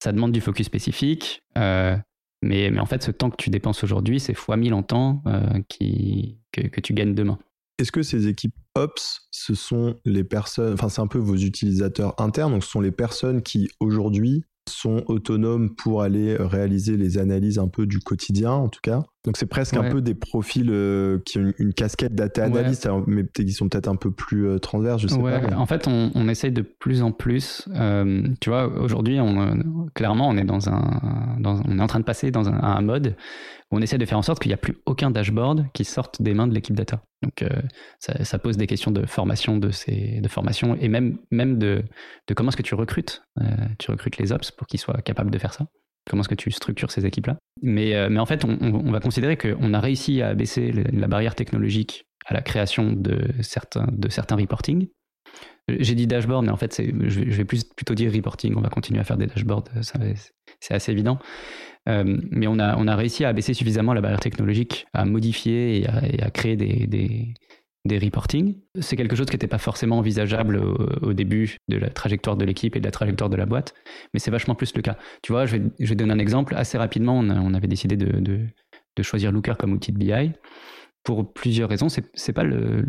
Ça 0.03 0.11
demande 0.11 0.33
du 0.33 0.41
focus 0.41 0.65
spécifique, 0.65 1.43
euh, 1.57 1.95
mais, 2.41 2.69
mais 2.71 2.81
en 2.81 2.85
fait, 2.85 3.01
ce 3.01 3.09
temps 3.09 3.29
que 3.29 3.37
tu 3.37 3.49
dépenses 3.49 3.85
aujourd'hui, 3.85 4.19
c'est 4.19 4.33
fois 4.33 4.57
1000 4.57 4.73
en 4.73 4.83
temps 4.83 5.23
euh, 5.27 5.61
qui, 5.69 6.41
que, 6.51 6.59
que, 6.59 6.81
tu 6.81 6.93
gagnes 6.93 7.15
demain. 7.15 7.39
Est-ce 7.79 7.93
que 7.93 8.03
ces 8.03 8.27
équipes 8.27 8.53
Ops, 8.75 9.21
ce 9.31 9.55
sont 9.55 9.95
les 10.03 10.25
personnes, 10.25 10.73
enfin 10.73 10.89
c'est 10.89 10.99
un 10.99 11.07
peu 11.07 11.19
vos 11.19 11.37
utilisateurs 11.37 12.19
internes, 12.19 12.51
donc 12.51 12.65
ce 12.65 12.69
sont 12.71 12.81
les 12.81 12.91
personnes 12.91 13.43
qui 13.43 13.69
aujourd'hui 13.79 14.43
sont 14.69 15.03
autonomes 15.07 15.75
pour 15.75 16.01
aller 16.01 16.35
réaliser 16.37 16.97
les 16.97 17.17
analyses 17.17 17.59
un 17.59 17.67
peu 17.67 17.85
du 17.85 17.99
quotidien 17.99 18.51
en 18.51 18.69
tout 18.69 18.81
cas. 18.81 19.03
Donc 19.25 19.37
c'est 19.37 19.45
presque 19.45 19.77
un 19.77 19.89
peu 19.89 20.01
des 20.01 20.15
profils 20.15 20.69
euh, 20.69 21.17
qui 21.25 21.37
ont 21.37 21.53
une, 21.57 21.73
casquette 21.73 22.13
data 22.13 22.43
analyst, 22.43 22.89
mais 23.07 23.23
qui 23.25 23.53
sont 23.53 23.69
peut-être 23.69 23.87
un 23.87 23.95
peu 23.95 24.11
plus 24.11 24.47
euh, 24.47 24.59
transverses, 24.59 25.01
je 25.01 25.07
sais 25.07 25.17
pas. 25.17 25.39
En 25.55 25.65
fait, 25.65 25.87
on, 25.87 26.11
on, 26.13 26.27
essaye 26.27 26.51
de 26.51 26.61
plus 26.61 27.01
en 27.01 27.13
plus. 27.13 27.65
Euh, 27.73 28.27
tu 28.41 28.49
vois, 28.49 28.67
aujourd'hui, 28.67 29.21
on, 29.21 29.87
clairement, 29.93 30.27
on 30.27 30.35
est 30.35 30.43
dans 30.43 30.67
un, 30.69 31.37
dans, 31.39 31.61
on 31.65 31.79
est 31.79 31.81
en 31.81 31.87
train 31.87 32.01
de 32.01 32.05
passer 32.05 32.31
dans 32.31 32.49
un, 32.49 32.61
un 32.61 32.81
mode 32.81 33.15
on 33.73 33.81
essaie 33.81 33.97
de 33.97 34.05
faire 34.05 34.17
en 34.17 34.21
sorte 34.23 34.41
qu'il 34.41 34.49
n'y 34.49 34.55
a 34.55 34.57
plus 34.57 34.77
aucun 34.85 35.11
dashboard 35.11 35.67
qui 35.73 35.83
sorte 35.83 36.21
des 36.21 36.33
mains 36.33 36.47
de 36.47 36.53
l'équipe 36.53 36.75
data. 36.75 37.01
Donc 37.21 37.41
euh, 37.41 37.49
ça, 37.99 38.37
pose 38.39 38.57
des 38.57 38.67
questions 38.67 38.91
de 38.91 39.05
formation 39.05 39.57
de 39.57 39.71
de 40.21 40.27
formation 40.27 40.75
et 40.75 40.89
même 40.89 41.17
même 41.31 41.57
de, 41.57 41.83
comment 42.35 42.49
est-ce 42.49 42.57
que 42.57 42.63
tu 42.63 42.75
recrutes 42.75 43.23
euh, 43.41 43.45
tu 43.79 43.91
recrutes 43.91 44.17
les 44.17 44.31
ops 44.31 44.51
pour 44.51 44.67
qu'ils 44.67 44.79
soient 44.79 45.01
capables 45.01 45.31
de 45.31 45.37
faire 45.37 45.53
ça. 45.53 45.65
Comment 46.09 46.21
est-ce 46.21 46.29
que 46.29 46.35
tu 46.35 46.51
structures 46.51 46.91
ces 46.91 47.05
équipes-là 47.05 47.37
mais, 47.61 47.95
euh, 47.95 48.09
mais 48.09 48.19
en 48.19 48.25
fait, 48.25 48.43
on, 48.43 48.91
va 48.91 48.99
considérer 48.99 49.37
qu'on 49.37 49.73
a 49.73 49.79
réussi 49.79 50.21
à 50.21 50.33
baisser 50.33 50.73
la 50.73 51.07
barrière 51.07 51.33
technologique 51.33 52.05
à 52.25 52.33
la 52.33 52.41
création 52.41 52.91
de 52.91 53.25
certains, 53.41 53.87
de 53.89 54.09
certains. 54.09 54.35
J'ai 55.69 55.95
dit 55.95 56.07
dashboard, 56.07 56.45
mais 56.45 56.51
en 56.51 56.57
fait, 56.57 56.81
je 56.81 57.19
vais, 57.19 57.45
plutôt 57.45 57.95
dire 57.95 58.11
reporting. 58.11 58.53
On 58.57 58.61
va 58.61 58.69
continuer 58.69 58.99
à 58.99 59.05
faire 59.05 59.17
des 59.17 59.27
dashboards, 59.27 59.63
c'est 60.59 60.73
assez 60.73 60.91
évident. 60.91 61.19
Euh, 61.89 62.17
mais 62.31 62.47
on 62.47 62.59
a, 62.59 62.95
réussi 62.95 63.25
à 63.25 63.33
baisser 63.33 63.53
suffisamment 63.53 63.93
la 63.93 64.01
barrière 64.01 64.19
technologique, 64.19 64.87
à 64.93 65.05
modifier 65.05 65.81
et 65.81 66.21
à, 66.21 66.29
créer 66.31 66.55
des, 66.57 66.87
des, 67.85 67.97
reportings. 67.97 68.57
C'est 68.79 68.97
quelque 68.97 69.15
chose 69.15 69.27
qui 69.27 69.35
n'était 69.35 69.47
pas 69.47 69.57
forcément 69.57 69.99
envisageable 69.99 70.57
au, 71.01 71.13
début 71.13 71.57
de 71.69 71.77
la 71.77 71.89
trajectoire 71.89 72.35
de 72.35 72.43
l'équipe 72.43 72.75
et 72.75 72.79
de 72.79 72.85
la 72.85 72.91
trajectoire 72.91 73.29
de 73.29 73.35
la 73.37 73.45
boîte, 73.45 73.73
mais 74.13 74.19
c'est 74.19 74.31
vachement 74.31 74.55
plus 74.55 74.75
le 74.75 74.81
cas. 74.81 74.97
Tu 75.21 75.31
vois, 75.31 75.45
je 75.45 75.57
vais, 75.79 75.95
donner 75.95 76.13
un 76.13 76.19
exemple. 76.19 76.55
Assez 76.55 76.77
rapidement, 76.77 77.17
on, 77.17 77.53
avait 77.53 77.67
décidé 77.67 77.95
de, 77.95 78.47
choisir 79.01 79.31
Looker 79.31 79.55
comme 79.57 79.71
outil 79.71 79.93
de 79.93 79.97
BI 79.97 80.31
pour 81.03 81.33
plusieurs 81.33 81.69
raisons. 81.69 81.87
C'est 81.89 82.33
pas 82.33 82.43
le, 82.43 82.85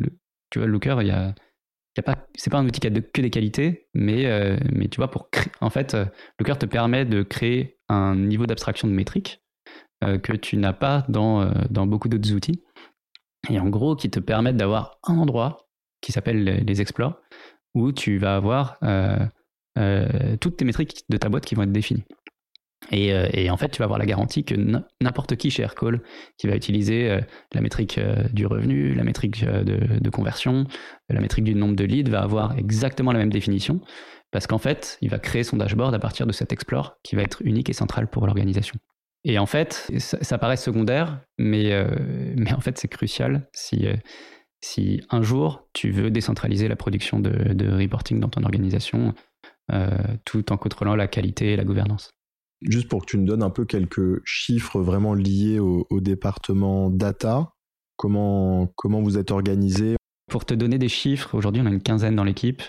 tu 0.51 0.59
vois, 0.59 0.67
Looker, 0.69 1.03
il 1.03 1.09
y 1.09 1.13
a, 1.13 1.35
y 1.97 2.01
a 2.01 2.03
pas, 2.03 2.27
c'est 2.35 2.51
pas 2.51 2.59
un 2.59 2.67
outil 2.67 2.81
qui 2.81 2.87
a 2.87 2.91
que 2.91 3.21
des 3.21 3.31
qualités, 3.31 3.89
mais, 3.95 4.27
euh, 4.27 4.59
tu 4.91 4.97
vois, 4.97 5.11
pour 5.11 5.29
en 5.61 5.71
fait, 5.71 5.95
euh, 5.95 6.05
Looker 6.39 6.59
te 6.59 6.67
permet 6.67 7.05
de 7.05 7.23
créer 7.23 7.79
un 7.89 8.17
niveau 8.17 8.47
d'abstraction 8.47 8.89
de 8.89 8.93
métrique 8.93 9.43
euh, 10.03 10.19
que 10.19 10.33
tu 10.33 10.57
n'as 10.57 10.73
pas 10.73 11.05
dans, 11.09 11.47
beaucoup 11.87 12.09
d'autres 12.09 12.33
outils 12.33 12.63
et 13.51 13.61
en 13.61 13.69
gros 13.69 13.95
qui 13.95 14.11
te 14.11 14.21
permettent 14.21 14.57
d'avoir 14.57 14.99
un 15.05 15.19
endroit 15.19 15.69
qui 16.01 16.13
s'appelle 16.13 16.45
les 16.45 16.81
explores 16.81 17.21
où 17.75 17.93
tu 17.93 18.19
vas 18.19 18.37
avoir 18.37 18.79
toutes 20.41 20.57
tes 20.57 20.65
métriques 20.65 21.05
de 21.09 21.17
ta 21.17 21.29
boîte 21.29 21.45
qui 21.45 21.55
vont 21.55 21.63
être 21.63 21.73
définies. 21.73 22.05
Et, 22.91 23.13
euh, 23.13 23.29
et, 23.33 23.51
en 23.51 23.57
fait, 23.57 23.69
tu 23.71 23.79
vas 23.79 23.85
avoir 23.85 23.99
la 23.99 24.07
garantie 24.07 24.45
que 24.45 24.55
n'importe 25.01 25.37
qui 25.37 25.51
chez 25.51 25.63
Aircall 25.63 26.03
qui 26.37 26.47
va 26.47 26.57
utiliser 26.57 27.21
la 27.53 27.61
métrique 27.61 27.99
du 28.33 28.47
revenu, 28.47 28.95
la 28.95 29.05
métrique 29.05 29.45
de, 29.45 30.11
conversion, 30.11 30.67
la 31.09 31.21
métrique 31.21 31.45
du 31.45 31.55
nombre 31.55 31.77
de 31.77 31.85
leads 31.85 32.11
va 32.11 32.21
avoir 32.21 32.59
exactement 32.59 33.13
la 33.13 33.19
même 33.19 33.33
définition 33.33 33.81
parce 34.31 34.49
qu'en 34.49 34.59
fait, 34.59 34.99
il 35.01 35.11
va 35.11 35.21
créer 35.21 35.45
son 35.45 35.57
dashboard 35.57 35.95
à 35.95 36.01
partir 36.01 36.27
de 36.27 36.33
cet 36.33 36.53
explore 36.53 36.97
qui 37.05 37.15
va 37.15 37.23
être 37.23 37.41
unique 37.43 37.71
et 37.71 37.73
central 37.73 38.09
pour 38.09 38.27
l'organisation. 38.27 38.77
Et 39.25 39.39
en 39.39 39.47
fait, 39.47 39.91
ça, 39.99 40.39
paraît 40.39 40.59
secondaire, 40.59 41.21
mais, 41.39 41.73
euh, 41.73 41.87
en 42.55 42.61
fait, 42.61 42.77
c'est 42.79 42.89
crucial 42.89 43.49
si, 43.53 43.87
euh, 43.87 43.97
un 45.11 45.23
jour 45.23 45.69
tu 45.73 45.91
veux 45.91 46.11
décentraliser 46.11 46.69
la 46.69 46.77
production 46.77 47.21
de, 47.21 47.81
reporting 47.81 48.21
dans 48.21 48.29
ton 48.29 48.43
organisation, 48.43 49.15
euh, 49.73 49.91
tout 50.25 50.53
en 50.53 50.57
contrôlant 50.57 50.95
la 50.95 51.07
qualité 51.07 51.53
et 51.53 51.57
la 51.57 51.65
gouvernance. 51.65 52.11
Juste 52.65 52.89
pour 52.89 53.03
que 53.03 53.07
tu 53.07 53.19
nous 53.19 53.27
donnes 53.27 53.43
un 53.43 53.51
peu 53.51 53.65
quelques 53.65 54.21
chiffres 54.25 54.81
vraiment 54.81 55.15
liés 55.15 55.59
au, 55.59 55.87
département 56.01 56.91
data, 56.91 57.53
comment, 57.97 58.67
comment 58.75 59.03
vous 59.03 59.19
êtes 59.19 59.31
organisé? 59.31 59.97
Pour 60.31 60.45
te 60.45 60.55
donner 60.55 60.79
des 60.79 60.89
chiffres, 60.89 61.35
aujourd'hui 61.35 61.63
on 61.63 61.67
a 61.67 61.71
une 61.71 61.83
quinzaine 61.83 62.17
dans 62.17 62.25
l'équipe. 62.25 62.63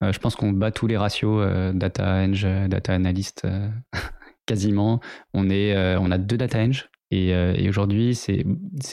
je 0.00 0.18
pense 0.18 0.34
qu'on 0.34 0.52
bat 0.52 0.70
tous 0.70 0.86
les 0.86 0.96
ratios 0.96 1.46
data 1.74 2.24
eng, 2.24 2.68
data 2.68 2.94
analyst 2.94 3.46
quasiment. 4.46 5.00
On, 5.32 5.50
est, 5.50 5.74
euh, 5.74 5.98
on 6.00 6.10
a 6.10 6.18
deux 6.18 6.36
data 6.36 6.58
eng. 6.58 6.84
Et, 7.14 7.32
euh, 7.32 7.54
et 7.56 7.68
aujourd'hui, 7.68 8.16
ces, 8.16 8.44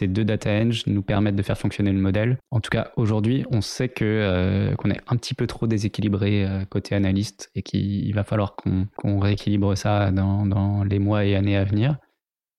deux 0.07 0.23
data 0.23 0.51
eng 0.51 0.69
nous 0.85 1.01
permettent 1.01 1.35
de 1.35 1.41
faire 1.41 1.57
fonctionner 1.57 1.91
le 1.91 1.97
modèle. 1.97 2.37
En 2.51 2.59
tout 2.59 2.69
cas, 2.69 2.91
aujourd'hui, 2.95 3.45
on 3.49 3.61
sait 3.61 3.91
euh, 4.01 4.75
qu'on 4.75 4.91
est 4.91 5.01
un 5.07 5.15
petit 5.17 5.33
peu 5.33 5.47
trop 5.47 5.65
déséquilibré 5.65 6.47
côté 6.69 6.93
analyste 6.93 7.49
et 7.55 7.63
qu'il 7.63 8.13
va 8.13 8.23
falloir 8.23 8.55
qu'on 8.55 9.19
rééquilibre 9.19 9.75
ça 9.75 10.11
dans, 10.11 10.83
les 10.83 10.99
mois 10.99 11.25
et 11.25 11.35
années 11.35 11.57
à 11.57 11.63
venir. 11.63 11.97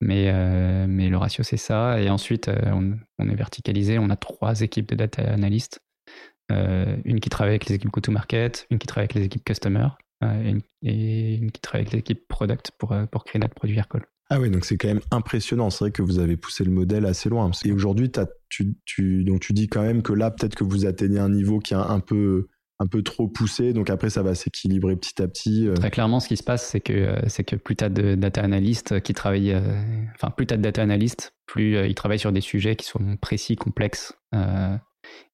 Mais, 0.01 0.33
le 0.33 1.17
ratio, 1.17 1.45
c'est 1.45 1.57
ça. 1.57 2.01
Et 2.01 2.11
ensuite, 2.11 2.51
on, 3.21 3.29
est 3.29 3.35
verticalisé. 3.37 4.01
On 4.01 4.11
a 4.11 4.17
trois 4.17 4.63
équipes 4.63 4.89
de 4.89 4.97
data 4.97 5.23
analystes. 5.23 5.79
une 6.51 7.21
qui 7.21 7.29
travaille 7.29 7.53
avec 7.53 7.67
les 7.67 7.77
équipes 7.77 7.93
go-to-market, 7.93 8.67
une 8.71 8.81
qui 8.81 8.89
travaille 8.89 9.05
avec 9.05 9.15
les 9.15 9.25
équipes 9.27 9.45
customer 9.45 9.87
et, 10.83 11.35
une, 11.37 11.53
qui 11.53 11.61
travaille 11.61 11.83
avec 11.83 11.93
l'équipe 11.93 12.27
product 12.27 12.73
pour, 12.79 12.93
euh, 12.93 13.07
pour 13.07 13.25
créer 13.25 13.41
notre 13.41 13.55
produit 13.55 13.79
Aircall. 13.79 14.05
Ah 14.33 14.41
oui, 14.41 14.49
donc 14.49 14.65
c'est 14.65 14.79
quand 14.79 14.89
même 14.89 15.03
impressionnant. 15.11 15.69
C'est 15.69 15.85
vrai 15.85 15.91
que 15.91 16.01
vous 16.01 16.19
avez 16.19 16.39
poussé 16.39 16.65
le 16.65 16.71
modèle 16.71 17.05
assez 17.05 17.29
loin. 17.29 17.51
Et 17.67 17.73
aujourd'hui, 17.73 18.11
tu, 18.49 18.75
tu, 18.87 19.27
dis 19.51 19.69
quand 19.69 19.83
même 19.83 20.03
que 20.03 20.15
là, 20.15 20.31
peut-être 20.31 20.55
que 20.55 20.65
vous 20.65 20.87
atteignez 20.87 21.19
un 21.19 21.29
niveau 21.29 21.59
qui 21.59 21.75
est 21.75 21.77
un 21.77 22.01
peu, 22.01 22.49
un 22.79 22.87
peu 22.87 23.03
trop 23.03 23.29
poussé. 23.29 23.75
Donc 23.75 23.91
après, 23.91 24.09
ça 24.09 24.23
va 24.23 24.35
s'équilibrer 24.35 24.97
petit 24.97 25.21
à 25.21 25.29
petit. 25.29 25.69
Euh. 25.69 25.75
Très 25.75 25.91
clairement, 25.91 26.19
ce 26.19 26.29
qui 26.29 26.39
se 26.39 26.43
passe, 26.43 26.67
c'est 26.67 26.81
que, 26.81 26.95
euh, 26.95 27.21
c'est 27.27 27.45
que 27.45 27.57
plus 27.57 27.77
tu 27.77 27.85
as 27.85 27.91
de 27.91 28.15
data 28.15 28.41
analystes 28.41 29.03
qui 29.03 29.13
travaillent, 29.13 29.55
enfin, 30.15 30.31
plus 30.31 30.47
tu 30.47 30.57
de 30.57 30.63
data 30.63 30.81
analystes, 30.81 31.35
plus 31.45 31.87
ils 31.87 31.95
travaillent 31.95 32.19
sur 32.19 32.33
des 32.33 32.41
sujets 32.41 32.75
qui 32.75 32.87
sont 32.87 33.19
précis, 33.21 33.57
complexes. 33.57 34.15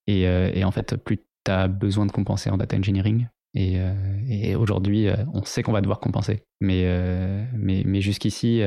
et, 0.09 0.23
et, 0.23 0.65
en 0.65 0.73
fait, 0.73 0.97
plus 0.97 1.19
tu 1.45 1.53
as 1.53 1.69
besoin 1.69 2.05
de 2.05 2.11
compenser 2.11 2.51
en 2.51 2.57
data 2.57 2.77
engineering, 2.77 3.29
euh, 3.57 3.95
et, 4.29 4.55
aujourd'hui, 4.57 5.09
euh, 5.09 5.17
on 5.33 5.45
sait 5.45 5.63
qu'on 5.63 5.73
va 5.73 5.81
devoir 5.81 6.01
compenser. 6.01 6.43
Mais, 6.61 6.83
euh, 6.85 7.45
mais, 7.55 7.83
mais 7.85 8.01
jusqu'ici, 8.01 8.63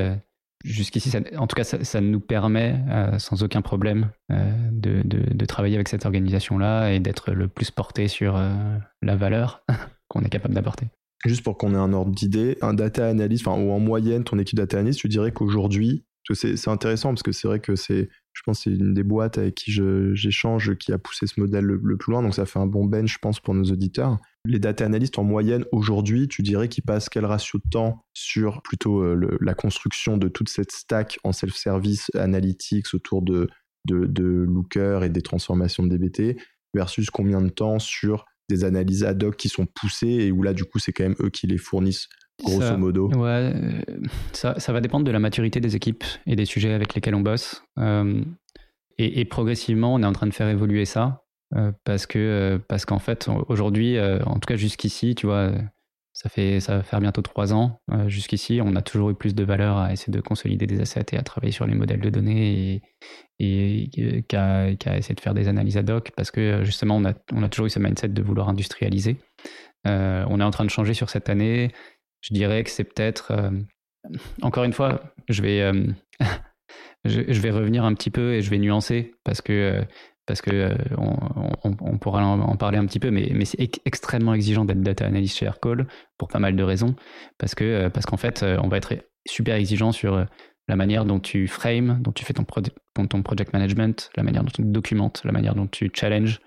jusqu'ici, 0.64 1.10
en 1.36 1.46
tout 1.46 1.56
cas, 1.56 1.64
ça, 1.64 2.00
nous 2.00 2.20
permet 2.20 2.76
sans 3.18 3.42
aucun 3.42 3.62
problème 3.62 4.10
de, 4.30 5.02
de, 5.04 5.46
travailler 5.46 5.74
avec 5.74 5.88
cette 5.88 6.06
organisation-là 6.06 6.92
et 6.92 7.00
d'être 7.00 7.32
le 7.32 7.48
plus 7.48 7.70
porté 7.70 8.08
sur 8.08 8.40
la 9.02 9.16
valeur 9.16 9.64
qu'on 10.08 10.22
est 10.22 10.28
capable 10.28 10.54
d'apporter. 10.54 10.86
Juste 11.24 11.44
pour 11.44 11.56
qu'on 11.56 11.74
ait 11.74 11.78
un 11.78 11.92
ordre 11.92 12.10
d'idée, 12.10 12.58
un 12.62 12.74
data 12.74 13.06
analyst, 13.06 13.46
enfin, 13.46 13.60
ou 13.60 13.70
en 13.70 13.78
moyenne, 13.78 14.24
ton 14.24 14.38
équipe 14.40 14.56
data 14.56 14.78
analyst, 14.78 14.98
tu 14.98 15.08
dirais 15.08 15.30
qu'aujourd'hui, 15.30 16.04
c'est 16.34 16.68
intéressant 16.68 17.10
parce 17.10 17.22
que 17.22 17.32
c'est 17.32 17.48
vrai 17.48 17.60
que 17.60 17.76
c'est, 17.76 18.08
je 18.32 18.42
pense, 18.44 18.64
c'est 18.64 18.70
une 18.70 18.94
des 18.94 19.02
boîtes 19.02 19.38
avec 19.38 19.54
qui 19.54 19.72
j'échange 20.14 20.76
qui 20.76 20.92
a 20.92 20.98
poussé 20.98 21.26
ce 21.26 21.40
modèle 21.40 21.64
le, 21.64 21.96
plus 21.96 22.12
loin, 22.12 22.22
donc 22.22 22.34
ça 22.34 22.46
fait 22.46 22.58
un 22.58 22.66
bon 22.66 22.84
bench, 22.84 23.14
je 23.14 23.18
pense, 23.18 23.40
pour 23.40 23.54
nos 23.54 23.64
auditeurs. 23.64 24.18
Les 24.44 24.58
data 24.58 24.84
analystes 24.84 25.18
en 25.18 25.24
moyenne 25.24 25.64
aujourd'hui, 25.72 26.28
tu 26.28 26.42
dirais 26.42 26.68
qu'ils 26.68 26.84
passent 26.84 27.08
quel 27.08 27.24
ratio 27.24 27.58
de 27.58 27.70
temps 27.70 28.04
sur 28.12 28.62
plutôt 28.62 29.00
euh, 29.00 29.38
la 29.40 29.54
construction 29.54 30.16
de 30.16 30.28
toute 30.28 30.48
cette 30.48 30.72
stack 30.72 31.18
en 31.24 31.32
self-service 31.32 32.10
analytics 32.14 32.92
autour 32.94 33.22
de, 33.22 33.48
de, 33.86 34.06
de 34.06 34.24
Looker 34.24 35.04
et 35.04 35.10
des 35.10 35.22
transformations 35.22 35.84
de 35.84 35.96
DBT 35.96 36.36
versus 36.74 37.10
combien 37.10 37.40
de 37.40 37.50
temps 37.50 37.78
sur 37.78 38.24
des 38.48 38.64
analyses 38.64 39.04
ad 39.04 39.22
hoc 39.22 39.36
qui 39.36 39.48
sont 39.48 39.66
poussées 39.66 40.08
et 40.08 40.32
où 40.32 40.42
là 40.42 40.52
du 40.52 40.64
coup 40.64 40.78
c'est 40.78 40.92
quand 40.92 41.04
même 41.04 41.16
eux 41.20 41.30
qui 41.30 41.46
les 41.46 41.58
fournissent 41.58 42.08
grosso 42.42 42.76
modo 42.76 43.08
Ouais, 43.08 43.52
euh, 43.54 43.80
ça, 44.32 44.58
ça, 44.58 44.72
va 44.72 44.80
dépendre 44.80 45.04
de 45.04 45.10
la 45.10 45.18
maturité 45.18 45.60
des 45.60 45.76
équipes 45.76 46.04
et 46.26 46.36
des 46.36 46.44
sujets 46.44 46.72
avec 46.72 46.94
lesquels 46.94 47.14
on 47.14 47.20
bosse. 47.20 47.62
Euh, 47.78 48.22
et, 48.98 49.24
progressivement, 49.24 49.94
on 49.94 50.02
est 50.02 50.06
en 50.06 50.12
train 50.12 50.26
de 50.26 50.34
faire 50.34 50.48
évoluer 50.48 50.84
ça 50.84 51.24
euh, 51.56 51.72
parce 51.84 52.06
que 52.06 52.60
parce 52.68 52.84
qu'en 52.84 53.00
fait, 53.00 53.28
aujourd'hui, 53.48 53.98
en 53.98 54.34
tout 54.34 54.46
cas 54.46 54.56
jusqu'ici, 54.56 55.14
tu 55.16 55.26
vois, 55.26 55.50
ça 56.12 56.28
fait 56.28 56.60
ça 56.60 56.76
va 56.76 56.82
faire 56.84 57.00
bientôt 57.00 57.22
trois 57.22 57.52
ans. 57.52 57.80
jusqu'ici, 58.06 58.60
on 58.62 58.76
a 58.76 58.82
toujours 58.82 59.10
eu 59.10 59.14
plus 59.14 59.34
de 59.34 59.42
valeur 59.42 59.78
à 59.78 59.92
essayer 59.92 60.12
de 60.12 60.20
consolider 60.20 60.66
des 60.66 60.80
assets 60.80 61.06
et 61.12 61.16
à 61.16 61.22
travailler 61.22 61.52
sur 61.52 61.66
les 61.66 61.74
modèles 61.74 62.00
de 62.00 62.10
données 62.10 62.82
et, 63.40 63.88
et 63.88 64.22
qu'à 64.22 64.68
essayer 64.70 65.14
de 65.16 65.20
faire 65.20 65.34
des 65.34 65.48
analyses 65.48 65.78
ad 65.78 65.90
hoc 65.90 66.12
parce 66.14 66.30
que 66.30 66.62
justement, 66.62 66.96
on 66.96 67.04
a, 67.04 67.14
on 67.32 67.42
a 67.42 67.48
toujours 67.48 67.66
eu 67.66 67.70
ce 67.70 67.80
mindset 67.80 68.08
de 68.08 68.22
vouloir 68.22 68.48
industrialiser. 68.48 69.16
on 69.84 70.40
est 70.40 70.44
en 70.44 70.50
train 70.52 70.64
de 70.64 70.70
changer 70.70 70.94
sur 70.94 71.10
cette 71.10 71.28
année 71.28 71.72
je 72.22 72.32
dirais 72.32 72.64
que 72.64 72.70
c'est 72.70 72.84
peut-être, 72.84 73.32
euh, 73.32 73.50
encore 74.40 74.64
une 74.64 74.72
fois, 74.72 75.02
je 75.28 75.42
vais, 75.42 75.60
euh, 75.60 75.86
je, 77.04 77.40
vais 77.40 77.50
revenir 77.50 77.84
un 77.84 77.92
petit 77.94 78.10
peu 78.10 78.34
et 78.34 78.42
je 78.42 78.48
vais 78.48 78.58
nuancer 78.58 79.12
parce 79.24 79.42
que, 79.42 79.52
euh, 79.52 79.84
parce 80.24 80.40
que 80.40 80.74
on, 80.96 81.98
pourra 81.98 82.24
en, 82.24 82.56
parler 82.56 82.78
un 82.78 82.86
petit 82.86 83.00
peu, 83.00 83.10
mais, 83.10 83.32
mais 83.34 83.44
c'est 83.44 83.58
extrêmement 83.84 84.34
exigeant 84.34 84.64
d'être 84.64 84.80
data 84.80 85.04
analyst 85.04 85.36
chez 85.36 85.46
Aircall 85.46 85.88
pour 86.16 86.28
pas 86.28 86.38
mal 86.38 86.54
de 86.54 86.62
raisons, 86.62 86.94
parce 87.38 87.56
que 87.56 87.88
parce 87.88 88.06
qu'en 88.06 88.16
fait, 88.16 88.44
on 88.62 88.68
va 88.68 88.76
être 88.76 88.94
super 89.26 89.56
exigeant 89.56 89.90
sur 89.90 90.24
la 90.68 90.76
manière 90.76 91.04
dont 91.04 91.18
tu 91.18 91.48
frames, 91.48 91.98
dont 92.00 92.12
tu 92.12 92.24
fais 92.24 92.34
ton, 92.34 92.44
project 92.44 93.52
management, 93.52 94.10
la 94.16 94.22
manière 94.22 94.44
dont 94.44 94.52
tu 94.54 94.62
documentes, 94.62 95.22
la 95.24 95.32
manière 95.32 95.56
dont 95.56 95.66
tu 95.66 95.90
challenges. 95.92 96.40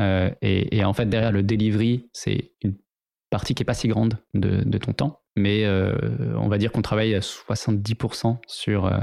et, 0.00 0.76
et, 0.76 0.84
en 0.84 0.92
fait, 0.92 1.06
derrière 1.06 1.30
le 1.30 1.44
delivery, 1.44 2.10
c'est 2.12 2.54
une 2.62 2.74
partie 3.32 3.54
qui 3.54 3.62
est 3.62 3.66
pas 3.66 3.74
si 3.74 3.88
grande 3.88 4.18
de, 4.34 4.78
ton 4.78 4.92
temps, 4.92 5.22
mais 5.36 5.64
euh, 5.64 5.96
on 6.36 6.48
va 6.48 6.58
dire 6.58 6.70
qu'on 6.70 6.82
travaille 6.82 7.14
à 7.14 7.20
70% 7.20 8.36
sur, 8.46 8.84
euh, 8.84 9.00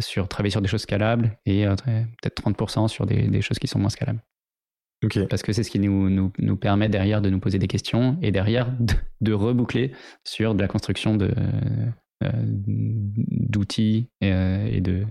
sur 0.00 0.28
travailler 0.28 0.52
sur 0.52 0.62
des 0.62 0.68
choses 0.68 0.82
scalables 0.82 1.36
et 1.44 1.66
euh, 1.66 1.74
peut-être 1.74 2.40
30% 2.40 2.86
sur 2.88 3.04
des, 3.04 3.42
choses 3.42 3.58
qui 3.58 3.66
sont 3.66 3.80
moins 3.80 3.90
scalables. 3.90 4.22
Parce 5.28 5.42
que 5.42 5.52
c'est 5.52 5.64
ce 5.64 5.70
qui 5.70 5.80
nous, 5.80 6.08
nous, 6.08 6.56
permet 6.56 6.88
derrière 6.88 7.20
de 7.20 7.28
nous 7.28 7.40
poser 7.40 7.58
des 7.58 7.66
questions 7.66 8.16
et 8.22 8.30
derrière 8.30 8.72
de, 9.20 9.32
reboucler 9.32 9.92
sur 10.22 10.54
de 10.54 10.60
la 10.62 10.68
construction 10.68 11.16
de, 11.16 11.34
d'outils 12.22 14.08
et, 14.22 14.80
de, 14.80 15.04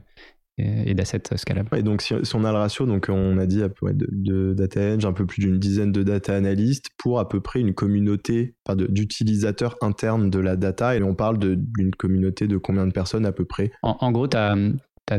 et 0.57 0.93
d'assets 0.93 1.35
scalables. 1.35 1.69
Et 1.75 1.83
donc, 1.83 2.01
si, 2.01 2.13
on 2.13 2.43
a 2.43 2.51
le 2.51 2.57
ratio, 2.57 2.85
donc 2.85 3.07
on 3.09 3.37
a 3.37 3.45
dit 3.45 3.61
de, 3.61 4.53
data 4.53 4.81
eng, 4.81 5.05
un 5.05 5.13
peu 5.13 5.25
plus 5.25 5.41
d'une 5.41 5.57
dizaine 5.57 5.91
de 5.91 6.03
data 6.03 6.35
analystes 6.35 6.89
pour 6.97 7.19
à 7.19 7.27
peu 7.27 7.41
près 7.41 7.59
une 7.59 7.73
communauté 7.73 8.55
d'utilisateurs 8.89 9.77
internes 9.81 10.29
de 10.29 10.39
la 10.39 10.55
data. 10.55 10.95
Et 10.95 11.03
on 11.03 11.15
parle 11.15 11.39
d'une 11.39 11.95
communauté 11.95 12.47
de 12.47 12.57
combien 12.57 12.85
de 12.85 12.91
personnes 12.91 13.25
à 13.25 13.31
peu 13.31 13.45
près? 13.45 13.71
En, 13.81 14.11
gros, 14.11 14.27
tu 14.27 14.37
as, 14.37 14.55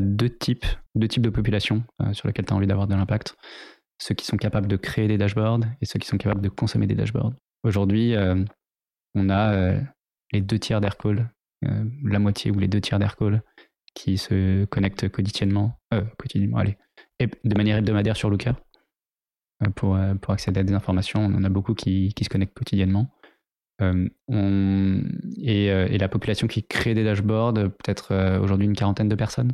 deux 0.01 0.31
types, 0.31 0.67
deux 0.95 1.09
types 1.09 1.23
de 1.23 1.31
populations 1.31 1.83
euh, 2.03 2.13
sur 2.13 2.27
lesquelles 2.27 2.47
tu 2.47 2.53
as 2.53 2.57
envie 2.57 2.67
d'avoir 2.67 2.87
de 2.87 2.95
l'impact. 2.95 3.37
Ceux 4.01 4.15
qui 4.15 4.27
sont 4.27 4.37
capables 4.37 4.67
de 4.67 4.77
créer 4.77 5.09
des 5.09 5.19
dashboards 5.19 5.61
et 5.81 5.87
ceux 5.87 5.99
qui 5.99 6.09
sont 6.09 6.19
capables 6.19 6.41
de 6.41 6.49
consommer 6.49 6.87
des 6.87 6.95
dashboards. 6.95 7.33
Aujourd'hui, 7.63 8.15
euh, 8.15 8.37
on 9.15 9.31
a 9.31 9.55
euh, 9.55 9.81
les 10.33 10.41
deux 10.41 10.59
tiers 10.59 10.81
d'Aircall, 10.81 11.31
la 12.05 12.19
moitié 12.19 12.51
ou 12.51 12.59
les 12.59 12.69
deux 12.69 12.81
tiers 12.81 12.99
d'Aircall 12.99 13.43
qui 13.95 14.19
se 14.19 14.65
connectent 14.67 15.09
quotidiennement, 15.09 15.81
euh, 15.93 16.03
quotidiennement, 16.19 16.59
allez, 16.59 16.77
et 17.19 17.27
de 17.27 17.57
manière 17.57 17.77
hebdomadaire 17.79 18.17
sur 18.17 18.31
Looker. 18.31 18.53
pour, 19.77 19.99
pour 20.21 20.35
accéder 20.35 20.61
à 20.61 20.63
des 20.65 20.75
informations. 20.75 21.21
On 21.21 21.35
en 21.35 21.45
a 21.45 21.49
beaucoup 21.49 21.75
qui, 21.75 22.13
qui 22.15 22.25
se 22.25 22.29
connectent 22.29 22.55
quotidiennement. 22.55 23.09
On, 23.81 25.03
et, 25.37 25.99
la 25.99 26.09
population 26.09 26.47
qui 26.47 26.65
crée 26.65 26.95
des 26.95 27.05
dashboards, 27.05 27.55
peut-être 27.55 28.39
aujourd'hui 28.41 28.67
une 28.67 28.77
quarantaine 28.77 29.09
de 29.09 29.15
personnes, 29.15 29.53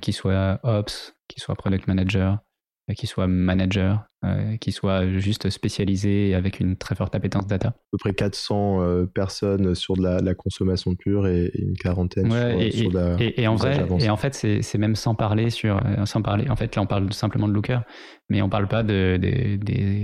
qui 0.00 0.12
soient 0.12 0.58
ops, 0.62 1.14
qui 1.28 1.38
soient 1.38 1.54
product 1.54 1.86
manager, 1.86 2.32
euh, 2.34 2.49
qui 2.94 3.06
soit 3.06 3.26
manager, 3.26 4.04
euh, 4.24 4.56
qui 4.56 4.72
soit 4.72 5.06
juste 5.18 5.50
spécialisé 5.50 6.34
avec 6.34 6.60
une 6.60 6.76
très 6.76 6.94
forte 6.94 7.14
appétence 7.14 7.46
data. 7.46 7.68
À 7.68 7.74
peu 7.92 7.98
près 7.98 8.14
400 8.14 8.82
euh, 8.82 9.06
personnes 9.06 9.74
sur 9.74 9.96
de 9.96 10.02
la, 10.02 10.34
consommation 10.34 10.94
pure 10.94 11.26
et, 11.26 11.50
une 11.54 11.76
quarantaine 11.76 12.30
sur, 12.70 12.92
la 12.92 13.16
et, 13.20 13.46
en 13.46 13.54
vrai, 13.56 13.86
et 13.98 14.10
en 14.10 14.16
fait, 14.16 14.34
c'est 14.34 14.78
même 14.78 14.96
sans 14.96 15.14
parler 15.14 15.50
sur, 15.50 15.80
sans 16.04 16.22
parler. 16.22 16.48
En 16.50 16.56
fait, 16.56 16.76
là, 16.76 16.82
on 16.82 16.86
parle 16.86 17.12
simplement 17.12 17.48
de 17.48 17.52
Looker, 17.52 17.80
mais 18.28 18.42
on 18.42 18.48
parle 18.48 18.68
pas 18.68 18.82
de, 18.82 19.18
des, 19.20 19.58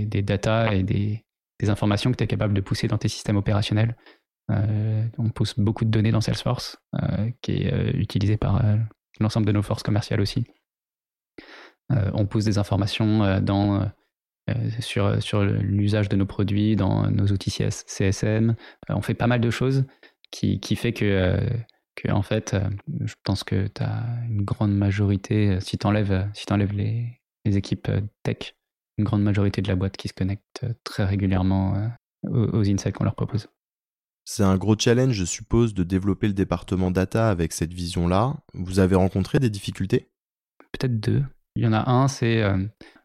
des 0.05 0.21
data 0.21 0.73
et 0.73 0.83
des, 0.83 1.23
des 1.59 1.69
informations 1.69 2.11
que 2.11 2.17
tu 2.17 2.23
es 2.23 2.27
capable 2.27 2.53
de 2.53 2.61
pousser 2.61 2.87
dans 2.87 2.97
tes 2.97 3.09
systèmes 3.09 3.37
opérationnels. 3.37 3.95
on 4.49 5.29
pousse 5.33 5.59
beaucoup 5.59 5.85
de 5.85 5.91
données 5.91 6.11
dans 6.11 6.21
Salesforce, 6.21 6.77
qui 7.41 7.63
est 7.63 7.91
utilisé 7.95 8.37
par 8.37 8.63
l'ensemble 9.19 9.45
de 9.45 9.51
nos 9.51 9.61
forces 9.61 9.83
commerciales 9.83 10.21
aussi. 10.21 10.45
Euh, 11.91 12.11
on 12.13 12.25
pousse 12.25 12.45
des 12.45 12.57
informations 12.57 13.23
euh, 13.23 13.39
dans, 13.39 13.81
euh, 14.49 14.53
sur, 14.79 15.21
sur 15.21 15.43
l'usage 15.43 16.09
de 16.09 16.15
nos 16.15 16.25
produits, 16.25 16.75
dans 16.75 17.09
nos 17.09 17.27
outils 17.27 17.51
CSM. 17.51 18.55
on 18.89 19.01
fait 19.01 19.13
pas 19.13 19.27
mal 19.27 19.41
de 19.41 19.49
choses 19.49 19.85
qui, 20.31 20.59
qui 20.59 20.75
fait 20.75 20.93
que, 20.93 21.39
que, 21.95 22.11
en 22.11 22.21
fait, 22.21 22.55
je 23.05 23.13
pense 23.23 23.43
que 23.43 23.67
tu 23.67 23.81
as 23.81 24.05
une 24.29 24.43
grande 24.43 24.75
majorité, 24.75 25.59
si 25.61 25.77
tu 25.77 25.87
enlèves, 25.87 26.29
si 26.33 26.45
enlèves 26.51 26.73
les, 26.73 27.21
les 27.45 27.57
équipes 27.57 27.89
tech, 28.23 28.55
une 28.97 29.05
grande 29.05 29.23
majorité 29.23 29.61
de 29.61 29.67
la 29.67 29.75
boîte 29.75 29.95
qui 29.95 30.07
se 30.09 30.13
connecte 30.13 30.65
très 30.83 31.05
régulièrement 31.05 31.91
aux, 32.23 32.57
aux 32.57 32.69
insights 32.69 32.93
qu'on 32.93 33.05
leur 33.05 33.15
propose. 33.15 33.47
C'est 34.25 34.43
un 34.43 34.57
gros 34.57 34.77
challenge, 34.77 35.13
je 35.13 35.23
suppose, 35.23 35.73
de 35.73 35.83
développer 35.83 36.27
le 36.27 36.33
département 36.33 36.91
data 36.91 37.29
avec 37.29 37.53
cette 37.53 37.73
vision-là. 37.73 38.35
Vous 38.53 38.79
avez 38.79 38.97
rencontré 38.97 39.39
des 39.39 39.49
difficultés? 39.49 40.09
Peut-être 40.73 40.99
deux. 40.99 41.23
Il 41.57 41.63
y 41.63 41.67
en 41.67 41.73
a 41.73 41.89
un, 41.89 42.07
c'est 42.07 42.43
euh, 42.43 42.55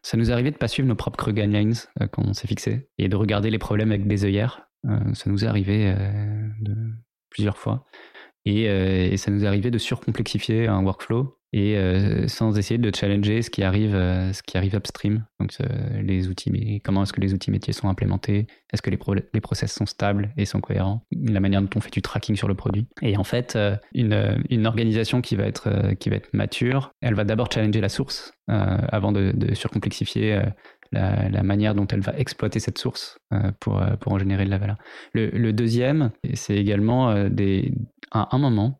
ça 0.03 0.15
nous 0.15 0.31
arrivait 0.31 0.51
de 0.51 0.57
pas 0.57 0.67
suivre 0.67 0.87
nos 0.87 0.95
propres 0.95 1.31
guidelines 1.31 1.73
euh, 2.01 2.07
qu'on 2.07 2.33
s'est 2.33 2.47
fixés 2.47 2.87
et 2.99 3.09
de 3.09 3.15
regarder 3.15 3.49
les 3.49 3.57
problèmes 3.57 3.89
avec 3.89 4.05
des 4.05 4.25
œillères. 4.25 4.67
Euh, 4.85 4.99
ça 5.15 5.31
nous 5.31 5.43
est 5.43 5.47
arrivé 5.47 5.95
de, 6.61 6.75
plusieurs 7.31 7.57
fois. 7.57 7.83
Et, 8.45 8.65
et, 8.65 9.17
ça 9.17 9.31
nous 9.31 9.43
est 9.43 9.47
arrivé 9.47 9.71
de 9.71 9.77
surcomplexifier 9.79 10.67
un 10.67 10.83
workflow 10.83 11.39
et 11.53 11.77
euh, 11.77 12.27
sans 12.27 12.57
essayer 12.57 12.79
de 12.79 12.91
challenger 12.93 13.43
ce 13.43 13.51
qui 13.51 13.63
arrive, 13.63 13.93
euh, 13.93 14.33
ce 14.33 14.41
qui 14.41 14.57
arrive 14.57 14.73
upstream. 14.73 15.23
Donc 15.39 15.51
euh, 15.61 16.01
les 16.01 16.27
outils, 16.27 16.81
comment 16.83 17.03
est-ce 17.03 17.13
que 17.13 17.21
les 17.21 17.35
outils 17.35 17.51
métiers 17.51 17.73
sont 17.73 17.87
implémentés? 17.89 18.47
Est-ce 18.73 18.81
que 18.81 18.89
les, 18.89 18.97
process 18.97 19.71
sont 19.71 19.85
stables 19.85 20.33
et 20.35 20.45
sont 20.45 20.61
cohérents? 20.61 21.05
La 21.11 21.39
manière 21.39 21.61
dont 21.61 21.69
on 21.75 21.79
fait 21.79 21.91
du 21.91 22.01
tracking 22.01 22.35
sur 22.35 22.47
le 22.47 22.55
produit. 22.55 22.87
Et 23.03 23.17
en 23.17 23.23
fait, 23.23 23.57
une, 23.93 24.65
organisation 24.65 25.21
qui 25.21 25.35
va 25.35 25.45
être 25.45 25.69
mature, 26.33 26.91
elle 27.01 27.13
va 27.13 27.23
d'abord 27.23 27.51
challenger 27.51 27.81
la 27.81 27.89
source 27.89 28.33
avant 28.47 29.11
de, 29.11 29.53
surcomplexifier. 29.53 30.41
La, 30.91 31.43
manière 31.43 31.75
dont 31.75 31.87
elle 31.87 32.01
va 32.01 32.17
exploiter 32.17 32.59
cette 32.59 32.79
source 32.79 33.17
pour, 33.59 33.79
en 34.07 34.17
générer 34.17 34.45
de 34.45 34.49
la 34.49 34.57
valeur. 34.57 34.77
Le, 35.13 35.51
deuxième, 35.51 36.09
c'est 36.33 36.55
également 36.55 37.09
à 37.09 38.35
un 38.35 38.37
moment, 38.39 38.79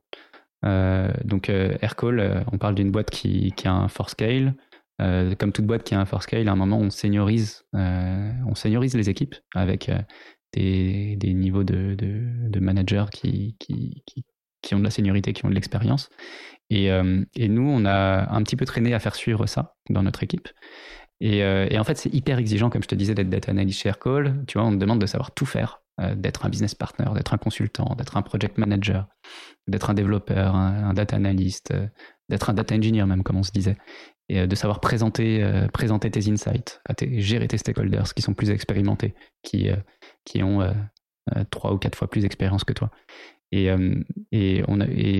donc 0.63 1.49
euh, 1.49 1.75
Aircall, 1.81 2.19
euh, 2.19 2.41
on 2.51 2.57
parle 2.57 2.75
d'une 2.75 2.91
boîte 2.91 3.09
qui, 3.09 3.53
a 3.65 3.71
un 3.71 3.87
for 3.87 4.09
scale. 4.09 4.55
comme 4.99 5.51
toute 5.51 5.65
boîte 5.65 5.83
qui 5.83 5.95
a 5.95 5.99
un 5.99 6.05
for 6.05 6.23
scale, 6.23 6.47
à 6.47 6.51
un 6.51 6.55
moment 6.55 6.79
on 6.79 6.89
seniorise, 6.89 7.65
on 7.73 8.55
seniorise 8.55 8.95
les 8.95 9.09
équipes 9.09 9.35
avec 9.53 9.91
des, 10.53 11.17
niveaux 11.33 11.63
de, 11.63 11.95
de, 11.95 12.59
managers 12.59 13.05
qui, 13.11 13.55
ont 14.71 14.79
de 14.79 14.83
la 14.83 14.91
seniorité, 14.91 15.33
qui 15.33 15.45
ont 15.45 15.49
de 15.49 15.55
l'expérience. 15.55 16.09
Et, 16.69 16.89
nous, 17.49 17.67
on 17.67 17.85
a 17.85 18.33
un 18.33 18.43
petit 18.43 18.55
peu 18.55 18.65
traîné 18.65 18.93
à 18.93 18.99
faire 18.99 19.15
suivre 19.15 19.45
ça 19.45 19.75
dans 19.89 20.03
notre 20.03 20.23
équipe. 20.23 20.47
Et, 21.25 21.37
et 21.37 21.79
en 21.79 21.85
fait, 21.85 21.97
c'est 21.97 22.13
hyper 22.13 22.37
exigeant, 22.37 22.69
comme 22.69 22.83
je 22.83 22.87
te 22.89 22.95
disais, 22.95 23.15
d'être 23.15 23.29
data 23.29 23.49
analyst 23.51 23.79
chez 23.79 23.87
Aircall. 23.87 24.43
Tu 24.45 24.57
vois, 24.57 24.67
on 24.67 24.71
te 24.71 24.75
demande 24.77 24.99
de 24.99 25.05
savoir 25.05 25.31
tout 25.31 25.45
faire 25.45 25.83
euh, 26.01 26.15
d'être 26.15 26.43
un 26.43 26.49
business 26.49 26.73
partner, 26.73 27.05
d'être 27.13 27.35
un 27.35 27.37
consultant, 27.37 27.93
d'être 27.95 28.17
un 28.17 28.23
project 28.23 28.57
manager, 28.57 29.07
d'être 29.67 29.91
un 29.91 29.93
développeur, 29.93 30.55
un, 30.55 30.91
data 30.93 31.15
analyst, 31.15 31.69
euh, 31.69 31.85
d'être 32.29 32.49
un 32.49 32.55
data 32.55 32.73
engineer 32.73 33.05
même, 33.05 33.21
comme 33.21 33.35
on 33.35 33.43
se 33.43 33.51
disait, 33.51 33.77
et 34.27 34.39
euh, 34.39 34.47
de 34.47 34.55
savoir 34.55 34.79
présenter, 34.79 35.45
tes 36.11 36.31
insights, 36.31 36.81
gérer 37.11 37.47
tes 37.47 37.59
stakeholders 37.59 38.15
qui 38.15 38.23
sont 38.23 38.33
plus 38.33 38.49
expérimentés, 38.49 39.13
qui, 39.43 39.69
ont 40.41 40.67
trois 41.51 41.73
ou 41.73 41.77
quatre 41.77 41.95
fois 41.95 42.09
plus 42.09 42.21
d'expérience 42.21 42.63
que 42.63 42.73
toi. 42.73 42.89
Et, 43.51 43.69
et 44.31 44.63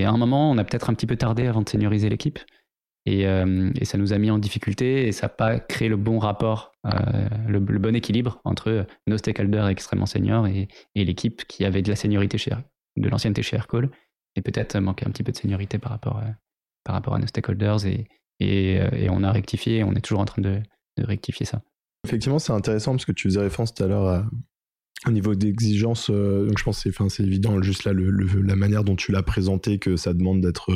à 0.05 0.09
un 0.09 0.17
moment, 0.17 0.49
on 0.49 0.57
a 0.57 0.63
peut-être 0.63 0.89
un 0.89 0.95
petit 0.95 1.05
peu 1.05 1.17
tardé 1.17 1.45
avant 1.45 1.61
de 1.61 1.69
senioriser 1.69 2.09
l'équipe. 2.09 2.39
Euh, 3.09 3.71
et, 3.79 3.85
ça 3.85 3.97
nous 3.97 4.13
a 4.13 4.17
mis 4.17 4.31
en 4.31 4.37
difficulté 4.37 5.07
et 5.07 5.11
ça 5.11 5.25
n'a 5.25 5.29
pas 5.29 5.59
créé 5.59 5.89
le 5.89 5.97
bon 5.97 6.19
rapport, 6.19 6.71
euh, 6.85 7.27
le, 7.47 7.59
bon 7.59 7.95
équilibre 7.95 8.39
entre 8.45 8.87
nos 9.07 9.17
stakeholders 9.17 9.67
extrêmement 9.67 10.05
seniors 10.05 10.47
et, 10.47 10.69
l'équipe 10.95 11.43
qui 11.45 11.65
avait 11.65 11.81
de 11.81 11.89
la 11.89 11.97
seniorité 11.97 12.37
chez, 12.37 12.51
de 12.95 13.09
l'ancienneté 13.09 13.41
chez 13.41 13.57
Aircall 13.57 13.89
et 14.35 14.41
peut-être 14.41 14.77
manquait 14.79 15.05
un 15.05 15.11
petit 15.11 15.23
peu 15.23 15.33
de 15.33 15.37
seniorité 15.37 15.79
par 15.79 15.91
rapport, 15.91 16.17
à, 16.17 16.27
par 16.85 16.95
rapport 16.95 17.15
à 17.15 17.19
nos 17.19 17.27
stakeholders 17.27 17.85
et, 17.85 18.07
et, 18.39 19.09
on 19.09 19.23
a 19.23 19.31
rectifié, 19.31 19.83
on 19.83 19.93
est 19.93 20.01
toujours 20.01 20.21
en 20.21 20.25
train 20.25 20.41
de, 20.41 20.61
rectifier 20.99 21.45
ça. 21.45 21.61
Effectivement, 22.05 22.39
c'est 22.39 22.53
intéressant 22.53 22.91
parce 22.91 23.05
que 23.05 23.11
tu 23.11 23.27
faisais 23.27 23.41
référence 23.41 23.73
tout 23.73 23.83
à 23.83 23.87
l'heure 23.87 24.25
au 25.07 25.11
niveau 25.11 25.35
d'exigence. 25.35 26.09
Euh, 26.09 26.47
donc 26.47 26.57
je 26.57 26.63
pense 26.63 26.83
que 26.83 27.09
c'est 27.09 27.23
évident, 27.23 27.61
juste 27.61 27.83
là, 27.83 27.93
la 27.93 28.55
manière 28.55 28.83
dont 28.83 28.95
tu 28.95 29.11
l'as 29.11 29.23
présenté, 29.23 29.79
que 29.79 29.95
ça 29.95 30.13
demande 30.13 30.41
d'être 30.41 30.71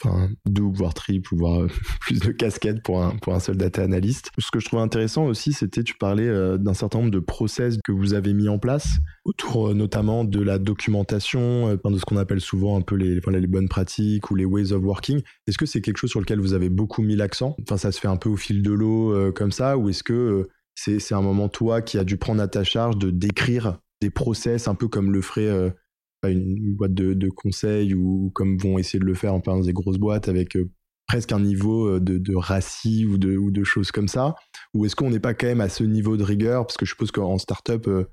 enfin 0.00 0.28
double 0.46 0.76
voire 0.76 0.94
triple 0.94 1.34
voire 1.36 1.62
euh, 1.62 1.68
plus 2.00 2.20
de 2.20 2.32
casquettes 2.32 2.82
pour 2.82 3.02
un 3.02 3.16
pour 3.16 3.34
un 3.34 3.40
seul 3.40 3.56
data 3.56 3.82
analyst. 3.82 4.30
Ce 4.38 4.50
que 4.50 4.60
je 4.60 4.66
trouvais 4.66 4.82
intéressant 4.82 5.26
aussi, 5.26 5.52
c'était 5.52 5.82
tu 5.82 5.94
parlais 5.94 6.28
euh, 6.28 6.58
d'un 6.58 6.74
certain 6.74 6.98
nombre 6.98 7.10
de 7.10 7.18
process 7.18 7.76
que 7.84 7.92
vous 7.92 8.14
avez 8.14 8.32
mis 8.32 8.48
en 8.48 8.58
place 8.58 8.88
autour 9.24 9.68
euh, 9.68 9.74
notamment 9.74 10.24
de 10.24 10.40
la 10.40 10.58
documentation, 10.58 11.74
de 11.74 11.98
ce 11.98 12.04
qu'on 12.04 12.16
appelle 12.16 12.40
souvent 12.40 12.76
un 12.76 12.82
peu 12.82 12.96
les 12.96 13.20
les 13.20 13.46
bonnes 13.46 13.68
pratiques 13.68 14.30
ou 14.30 14.34
les 14.34 14.44
ways 14.44 14.72
of 14.72 14.82
working. 14.82 15.22
Est-ce 15.46 15.58
que 15.58 15.66
c'est 15.66 15.80
quelque 15.80 15.96
chose 15.96 16.10
sur 16.10 16.20
lequel 16.20 16.40
vous 16.40 16.54
avez 16.54 16.68
beaucoup 16.68 17.02
mis 17.02 17.16
l'accent? 17.16 17.56
Enfin, 17.62 17.76
ça 17.76 17.92
se 17.92 18.00
fait 18.00 18.08
un 18.08 18.16
peu 18.16 18.28
au 18.28 18.36
fil 18.36 18.62
de 18.62 18.72
l'eau 18.72 19.32
comme 19.32 19.52
ça, 19.52 19.78
ou 19.78 19.88
est-ce 19.88 20.02
que 20.02 20.48
c'est 20.74 21.14
un 21.14 21.22
moment 21.22 21.48
toi 21.48 21.82
qui 21.82 21.98
a 21.98 22.04
dû 22.04 22.16
prendre 22.16 22.42
à 22.42 22.48
ta 22.48 22.64
charge 22.64 22.98
de 22.98 23.10
décrire 23.10 23.78
des 24.00 24.10
process 24.10 24.68
un 24.68 24.74
peu 24.74 24.88
comme 24.88 25.12
le 25.12 25.22
ferait 25.22 25.72
une 26.30 26.74
boîte 26.74 26.94
de, 26.94 27.14
de, 27.14 27.28
conseils 27.28 27.94
ou 27.94 28.30
comme 28.34 28.56
vont 28.58 28.78
essayer 28.78 28.98
de 28.98 29.04
le 29.04 29.14
faire 29.14 29.34
en 29.34 29.40
parlant 29.40 29.60
des 29.60 29.72
grosses 29.72 29.98
boîtes 29.98 30.28
avec 30.28 30.56
euh, 30.56 30.70
presque 31.06 31.32
un 31.32 31.40
niveau 31.40 31.88
euh, 31.88 32.00
de, 32.00 32.18
de 32.18 32.34
ou 32.34 33.18
de, 33.18 33.36
ou 33.36 33.50
de 33.50 33.64
choses 33.64 33.90
comme 33.90 34.08
ça? 34.08 34.34
Ou 34.74 34.84
est-ce 34.86 34.96
qu'on 34.96 35.10
n'est 35.10 35.20
pas 35.20 35.34
quand 35.34 35.48
même 35.48 35.60
à 35.60 35.68
ce 35.68 35.84
niveau 35.84 36.16
de 36.16 36.22
rigueur? 36.22 36.66
Parce 36.66 36.76
que 36.76 36.86
je 36.86 36.90
suppose 36.90 37.10
qu'en 37.10 37.38
startup, 37.38 37.88
euh, 37.88 38.04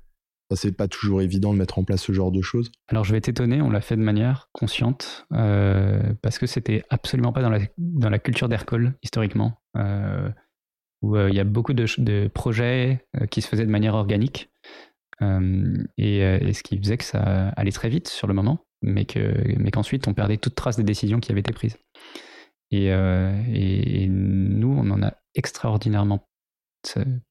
c'est 0.54 0.76
pas 0.76 0.88
toujours 0.88 1.22
évident 1.22 1.52
de 1.52 1.58
mettre 1.58 1.78
en 1.78 1.84
place 1.84 2.02
ce 2.02 2.12
genre 2.12 2.32
de 2.32 2.42
choses. 2.42 2.72
Alors 2.88 3.04
je 3.04 3.12
vais 3.12 3.20
t'étonner, 3.20 3.62
on 3.62 3.70
l'a 3.70 3.80
fait 3.80 3.96
de 3.96 4.02
manière 4.02 4.48
consciente 4.50 5.24
parce 5.30 6.40
que 6.40 6.46
c'était 6.46 6.82
absolument 6.90 7.32
pas 7.32 7.40
dans 7.40 7.50
la, 7.50 7.60
dans 7.78 8.10
la 8.10 8.18
culture 8.18 8.48
d'Aircall 8.48 8.94
historiquement, 9.04 9.60
où 11.02 11.16
il 11.16 11.34
y 11.36 11.38
a 11.38 11.44
beaucoup 11.44 11.72
de, 11.72 11.86
de 11.98 12.26
projets 12.26 13.06
qui 13.30 13.42
se 13.42 13.48
faisaient 13.48 13.64
de 13.64 13.70
manière 13.70 13.94
organique. 13.94 14.50
Euh, 15.22 15.74
euh, 16.00 16.38
et, 16.40 16.52
ce 16.52 16.62
qui 16.62 16.78
faisait 16.78 16.96
que 16.96 17.04
ça 17.04 17.48
allait 17.56 17.72
très 17.72 17.88
vite 17.88 18.08
sur 18.08 18.26
le 18.26 18.34
moment, 18.34 18.64
mais 18.82 19.04
qu'ensuite 19.04 20.08
on 20.08 20.14
perdait 20.14 20.36
toute 20.36 20.54
trace 20.54 20.76
des 20.76 20.84
décisions 20.84 21.20
qui 21.20 21.30
avaient 21.32 21.40
été 21.40 21.52
prises. 21.52 21.76
Et, 22.70 22.92
euh, 22.92 23.32
nous, 24.08 24.74
on 24.76 24.90
en 24.90 25.02
a 25.02 25.14
extraordinairement 25.34 26.26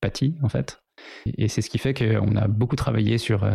pâti, 0.02 0.36
en 0.43 0.49
fait. 0.49 0.82
Et, 1.25 1.47
c'est 1.47 1.62
ce 1.62 1.69
qui 1.69 1.78
fait 1.78 1.93
qu'on 1.93 2.36
a 2.36 2.47
beaucoup 2.47 2.75
travaillé 2.75 3.17
sur, 3.17 3.45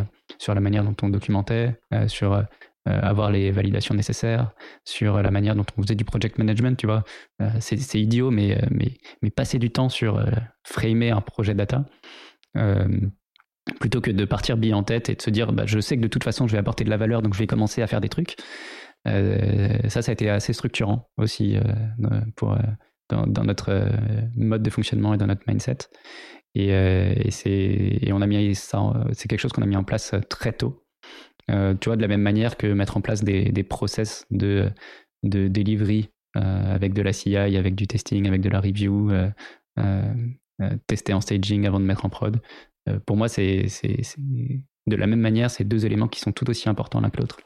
la 0.49 0.61
manière 0.61 0.85
dont 0.85 0.97
on 1.03 1.09
documentait, 1.09 1.79
sur 2.09 2.45
avoir 2.87 3.31
les 3.31 3.51
validations 3.51 3.95
nécessaires, 3.95 4.53
sur 4.85 5.23
la 5.23 5.31
manière 5.31 5.55
dont 5.55 5.65
on 5.77 5.83
faisait 5.83 5.95
du 5.95 6.05
project 6.05 6.39
management, 6.39 6.77
tu 6.77 6.87
vois. 6.87 7.05
c'est 7.61 8.01
idiot, 8.01 8.31
mais 8.31 8.59
passer 9.37 9.59
du 9.59 9.71
temps 9.71 9.91
sur 9.91 10.25
framer 10.65 11.11
un 11.11 11.21
projet 11.21 11.55
data, 11.55 11.85
plutôt 13.81 14.01
que 14.01 14.11
de 14.11 14.25
partir 14.25 14.57
bille 14.57 14.75
en 14.75 14.83
tête 14.83 15.09
et 15.09 15.15
de 15.15 15.23
se 15.23 15.31
dire 15.31 15.53
bah, 15.53 15.65
je 15.67 15.81
sais 15.81 15.97
que 15.97 16.03
de 16.03 16.09
toute 16.09 16.25
façon 16.25 16.47
je 16.47 16.53
vais 16.53 16.59
apporter 16.59 16.85
de 16.85 16.91
la 16.91 16.97
valeur 16.97 17.23
donc 17.23 17.35
je 17.35 17.39
vais 17.39 17.47
commencer 17.47 17.83
à 17.83 17.87
faire 17.87 18.01
des 18.01 18.09
trucs. 18.09 18.37
Euh, 19.07 19.89
ça, 19.89 20.03
ça 20.03 20.11
a 20.11 20.15
été 20.15 20.31
assez 20.31 20.53
structurant 20.53 21.11
aussi 21.19 21.57
euh, 21.57 21.63
pour, 22.37 22.53
euh, 22.53 22.59
dans, 23.09 23.45
notre 23.45 23.91
mode 24.37 24.63
de 24.63 24.71
fonctionnement 24.71 25.15
et 25.15 25.19
dans 25.19 25.27
notre 25.27 25.43
mindset. 25.47 25.79
Et, 26.55 26.69
et, 26.69 28.13
on 28.13 28.23
a 28.23 28.27
mis 28.27 28.55
ça, 28.55 28.93
c'est 29.13 29.29
quelque 29.29 29.41
chose 29.41 29.53
qu'on 29.53 29.63
a 29.63 29.67
mis 29.67 29.77
en 29.77 29.85
place 29.85 30.15
très 30.29 30.53
tôt. 30.53 30.85
tu 31.49 31.87
vois, 31.87 31.97
de 31.97 32.03
la 32.03 32.09
même 32.09 32.23
manière 32.23 32.57
que 32.57 32.67
mettre 32.69 32.97
en 32.97 33.01
place 33.01 33.25
des, 33.25 33.51
des 33.51 33.65
process 33.65 34.25
de, 34.31 34.71
de 35.25 35.49
delivery 35.49 36.11
avec 36.35 36.95
de 36.95 37.03
la 37.03 37.13
CI, 37.13 37.37
avec 37.37 37.75
du 37.75 37.87
testing, 37.87 38.27
avec 38.27 38.41
de 38.41 38.49
la 38.49 38.61
review, 38.61 39.11
tester 40.87 41.13
en 41.13 41.21
staging 41.21 41.67
avant 41.67 41.81
de 41.81 41.85
mettre 41.85 42.05
en 42.05 42.09
prod. 42.09 42.41
Pour 43.07 43.17
moi, 43.17 43.29
c'est 43.29 43.67
de 44.87 44.97
la 44.97 45.07
même 45.07 45.21
manière, 45.21 45.51
c'est 45.51 45.65
deux 45.65 45.87
éléments 45.87 46.09
qui 46.09 46.21
sont 46.21 46.33
tout 46.33 46.49
aussi 46.51 46.69
importants 46.69 47.01
l'un 47.01 47.11
que 47.11 47.19
l'autre. 47.19 47.39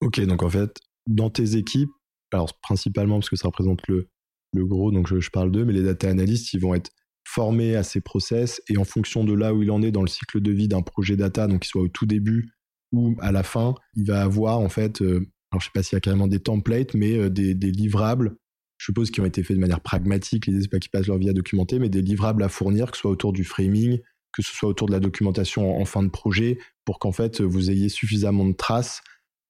Ok, 0.00 0.20
donc 0.20 0.42
en 0.42 0.50
fait, 0.50 0.78
dans 1.06 1.30
tes 1.30 1.56
équipes, 1.56 1.90
alors 2.32 2.58
principalement 2.60 3.18
parce 3.18 3.30
que 3.30 3.36
ça 3.36 3.48
représente 3.48 3.80
le, 3.88 4.08
gros, 4.54 4.90
donc 4.90 5.06
je, 5.08 5.30
parle 5.30 5.50
d'eux, 5.50 5.64
mais 5.64 5.72
les 5.72 5.82
data 5.82 6.08
analysts, 6.08 6.52
ils 6.52 6.60
vont 6.60 6.74
être 6.74 6.90
formés 7.24 7.76
à 7.76 7.82
ces 7.82 8.00
process 8.00 8.60
et 8.68 8.76
en 8.76 8.84
fonction 8.84 9.24
de 9.24 9.32
là 9.32 9.54
où 9.54 9.62
il 9.62 9.70
en 9.70 9.82
est 9.82 9.92
dans 9.92 10.02
le 10.02 10.08
cycle 10.08 10.40
de 10.40 10.50
vie 10.50 10.68
d'un 10.68 10.82
projet 10.82 11.16
data, 11.16 11.46
donc 11.46 11.60
qu'il 11.60 11.68
soit 11.68 11.82
au 11.82 11.88
tout 11.88 12.06
début 12.06 12.50
ou 12.92 13.16
à 13.20 13.32
la 13.32 13.42
fin, 13.42 13.74
il 13.96 14.06
va 14.06 14.22
avoir 14.22 14.58
en 14.58 14.68
fait, 14.68 15.00
euh, 15.00 15.26
alors 15.50 15.60
je 15.60 15.66
sais 15.66 15.70
pas 15.72 15.82
s'il 15.82 15.96
y 15.96 15.98
a 15.98 16.00
carrément 16.00 16.26
des 16.26 16.40
templates, 16.40 16.94
mais 16.94 17.16
euh, 17.16 17.30
des, 17.30 17.54
livrables, 17.54 18.36
je 18.76 18.86
suppose 18.86 19.10
qui 19.10 19.20
ont 19.20 19.24
été 19.24 19.42
faits 19.42 19.56
de 19.56 19.60
manière 19.60 19.80
pragmatique, 19.80 20.44
c'est 20.44 20.68
pas 20.68 20.78
qu'ils 20.78 20.90
passent 20.90 21.06
leur 21.06 21.16
vie 21.16 21.30
à 21.30 21.32
documenter, 21.32 21.78
mais 21.78 21.88
des 21.88 22.02
livrables 22.02 22.42
à 22.42 22.48
fournir, 22.48 22.90
que 22.90 22.96
ce 22.96 23.02
soit 23.02 23.10
autour 23.10 23.32
du 23.32 23.44
framing, 23.44 24.00
que 24.32 24.42
ce 24.42 24.52
soit 24.52 24.68
autour 24.68 24.86
de 24.88 24.92
la 24.92 25.00
documentation 25.00 25.80
en 25.80 25.84
fin 25.84 26.02
de 26.02 26.08
projet, 26.08 26.58
pour 26.84 26.98
qu'en 26.98 27.12
fait 27.12 27.40
vous 27.40 27.70
ayez 27.70 27.88
suffisamment 27.88 28.46
de 28.46 28.54
traces 28.54 29.02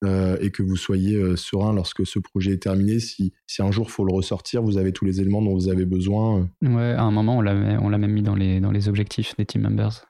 euh, 0.04 0.36
et 0.40 0.50
que 0.50 0.64
vous 0.64 0.76
soyez 0.76 1.14
euh, 1.14 1.36
serein 1.36 1.72
lorsque 1.72 2.04
ce 2.04 2.18
projet 2.18 2.52
est 2.52 2.62
terminé. 2.62 2.98
Si, 2.98 3.32
si 3.46 3.62
un 3.62 3.70
jour 3.70 3.86
il 3.88 3.92
faut 3.92 4.04
le 4.04 4.12
ressortir, 4.12 4.60
vous 4.62 4.76
avez 4.76 4.92
tous 4.92 5.04
les 5.04 5.20
éléments 5.20 5.42
dont 5.42 5.54
vous 5.54 5.68
avez 5.68 5.84
besoin. 5.84 6.48
Euh. 6.64 6.68
Ouais, 6.68 6.92
à 6.92 7.02
un 7.02 7.12
moment, 7.12 7.38
on 7.38 7.40
l'a, 7.40 7.54
même 7.54 8.10
mis 8.10 8.22
dans 8.22 8.34
les, 8.34 8.58
dans 8.58 8.72
les 8.72 8.88
objectifs 8.88 9.36
des 9.36 9.46
team 9.46 9.62
members 9.62 10.06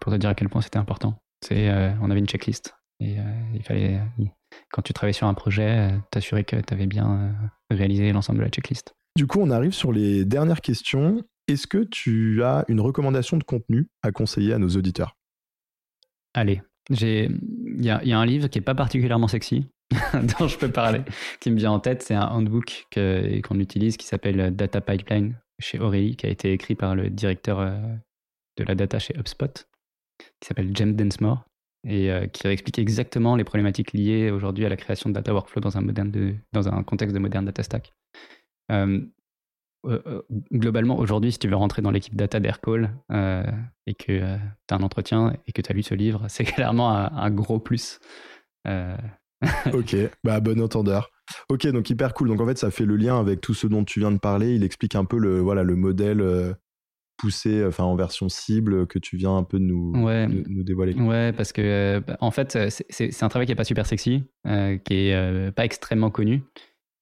pour 0.00 0.12
te 0.12 0.18
dire 0.18 0.30
à 0.30 0.34
quel 0.34 0.48
point 0.48 0.60
c'était 0.60 0.78
important. 0.78 1.18
C'est, 1.44 1.68
on 2.00 2.10
avait 2.10 2.20
une 2.20 2.26
checklist 2.28 2.74
et 3.00 3.16
il 3.54 3.62
fallait, 3.62 4.00
quand 4.72 4.82
tu 4.82 4.92
travaillais 4.92 5.12
sur 5.12 5.26
un 5.26 5.34
projet, 5.34 5.90
t'assurer 6.10 6.44
que 6.44 6.56
tu 6.56 6.72
avais 6.72 6.86
bien 6.86 7.34
réalisé 7.70 8.12
l'ensemble 8.12 8.38
de 8.38 8.44
la 8.44 8.50
checklist. 8.50 8.94
Du 9.16 9.26
coup, 9.26 9.40
on 9.40 9.50
arrive 9.50 9.72
sur 9.72 9.92
les 9.92 10.24
dernières 10.24 10.60
questions. 10.60 11.22
Est-ce 11.46 11.66
que 11.66 11.84
tu 11.84 12.42
as 12.42 12.64
une 12.68 12.80
recommandation 12.80 13.36
de 13.36 13.44
contenu 13.44 13.88
à 14.02 14.12
conseiller 14.12 14.52
à 14.52 14.58
nos 14.58 14.68
auditeurs? 14.70 15.16
Allez, 16.32 16.62
il 16.90 17.84
y 17.84 17.90
a, 17.90 18.18
un 18.18 18.26
livre 18.26 18.48
qui 18.48 18.58
est 18.58 18.62
pas 18.62 18.74
particulièrement 18.74 19.28
sexy 19.28 19.66
dont 20.38 20.48
je 20.48 20.58
peux 20.58 20.70
parler, 20.70 21.02
qui 21.40 21.50
me 21.50 21.56
vient 21.56 21.72
en 21.72 21.80
tête. 21.80 22.02
C'est 22.02 22.14
un 22.14 22.26
handbook 22.26 22.86
qu'on 22.94 23.58
utilise 23.58 23.96
qui 23.96 24.06
s'appelle 24.06 24.54
Data 24.56 24.80
Pipeline 24.80 25.36
chez 25.60 25.78
Aurélie, 25.78 26.16
qui 26.16 26.26
a 26.26 26.30
été 26.30 26.52
écrit 26.52 26.74
par 26.74 26.94
le 26.94 27.10
directeur 27.10 27.60
euh, 27.60 27.76
de 28.56 28.64
la 28.64 28.74
data 28.74 28.98
chez 28.98 29.14
HubSpot, 29.16 29.68
qui 30.40 30.48
s'appelle 30.48 30.70
James 30.74 30.96
Densmore, 30.96 31.44
et 31.86 32.10
euh, 32.10 32.26
qui 32.26 32.46
explique 32.48 32.78
exactement 32.78 33.36
les 33.36 33.44
problématiques 33.44 33.92
liées 33.92 34.30
aujourd'hui 34.30 34.64
à 34.64 34.68
la 34.68 34.76
création 34.76 35.10
de 35.10 35.14
data 35.14 35.32
workflow 35.32 35.60
dans 35.60 35.76
un, 35.76 35.82
de, 35.82 36.34
contexte 36.86 37.14
de 37.14 37.20
moderne 37.20 37.44
data 37.44 37.62
stack. 37.62 37.92
Euh, 38.72 39.00
euh, 39.86 40.02
euh, 40.06 40.22
globalement, 40.52 40.98
aujourd'hui, 40.98 41.32
si 41.32 41.38
tu 41.38 41.48
veux 41.48 41.56
rentrer 41.56 41.82
dans 41.82 41.90
l'équipe 41.90 42.14
data 42.14 42.40
d'Aircall 42.40 42.94
euh, 43.12 43.44
et 43.86 43.94
que 43.94 44.36
tu 44.66 44.74
as 44.74 44.76
un 44.76 44.82
entretien 44.82 45.34
et 45.46 45.52
que 45.52 45.62
tu 45.62 45.70
as 45.70 45.74
lu 45.74 45.82
ce 45.82 45.94
livre, 45.94 46.24
c'est 46.28 46.44
clairement 46.44 46.90
un, 46.90 47.30
gros 47.30 47.58
plus. 47.58 47.98
ok, 48.66 49.96
bah 50.22 50.40
bon 50.40 50.60
entendeur. 50.60 51.10
Ok, 51.50 51.66
donc 51.66 51.90
hyper 51.90 52.14
cool. 52.14 52.28
Donc 52.28 52.40
en 52.40 52.46
fait, 52.46 52.56
ça 52.56 52.70
fait 52.70 52.86
le 52.86 52.96
lien 52.96 53.18
avec 53.18 53.40
tout 53.40 53.54
ce 53.54 53.66
dont 53.66 53.84
tu 53.84 54.00
viens 54.00 54.10
de 54.10 54.18
parler. 54.18 54.54
Il 54.54 54.64
explique 54.64 54.94
un 54.94 55.04
peu 55.04 55.18
le, 55.18 55.40
voilà, 55.40 55.62
le 55.62 55.76
modèle 55.76 56.56
poussé, 57.18 57.64
enfin 57.64 57.84
en 57.84 57.94
version 57.94 58.28
cible 58.28 58.86
que 58.86 58.98
tu 58.98 59.16
viens 59.16 59.36
un 59.36 59.44
peu 59.44 59.58
de 59.58 59.64
nous, 59.64 59.92
nous, 59.94 60.64
dévoiler. 60.64 60.94
Ouais, 60.94 61.32
parce 61.32 61.52
que 61.52 62.02
en 62.20 62.30
fait, 62.30 62.58
c'est 62.70 63.22
un 63.22 63.28
travail 63.28 63.46
qui 63.46 63.52
est 63.52 63.56
pas 63.56 63.64
super 63.64 63.84
sexy, 63.84 64.24
qui 64.46 64.94
est 64.94 65.52
pas 65.54 65.64
extrêmement 65.66 66.10
connu. 66.10 66.42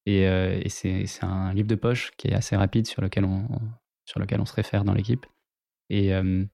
Et, 0.07 0.27
euh, 0.27 0.61
c'est 0.69 1.07
un 1.23 1.53
livre 1.55 1.69
de 1.69 1.75
poche 1.75 2.13
qui 2.17 2.29
est 2.29 2.35
assez 2.35 2.57
rapide 2.57 2.87
sur 2.87 3.03
lequel 3.03 3.25
on, 3.25 3.47
sur 4.05 4.21
lequel 4.21 4.41
on 4.41 4.47
se 4.47 4.55
réfère 4.55 4.85
dans 4.85 4.95
l'équipe. 4.95 5.27
Et, 5.91 6.15
euh, 6.15 6.45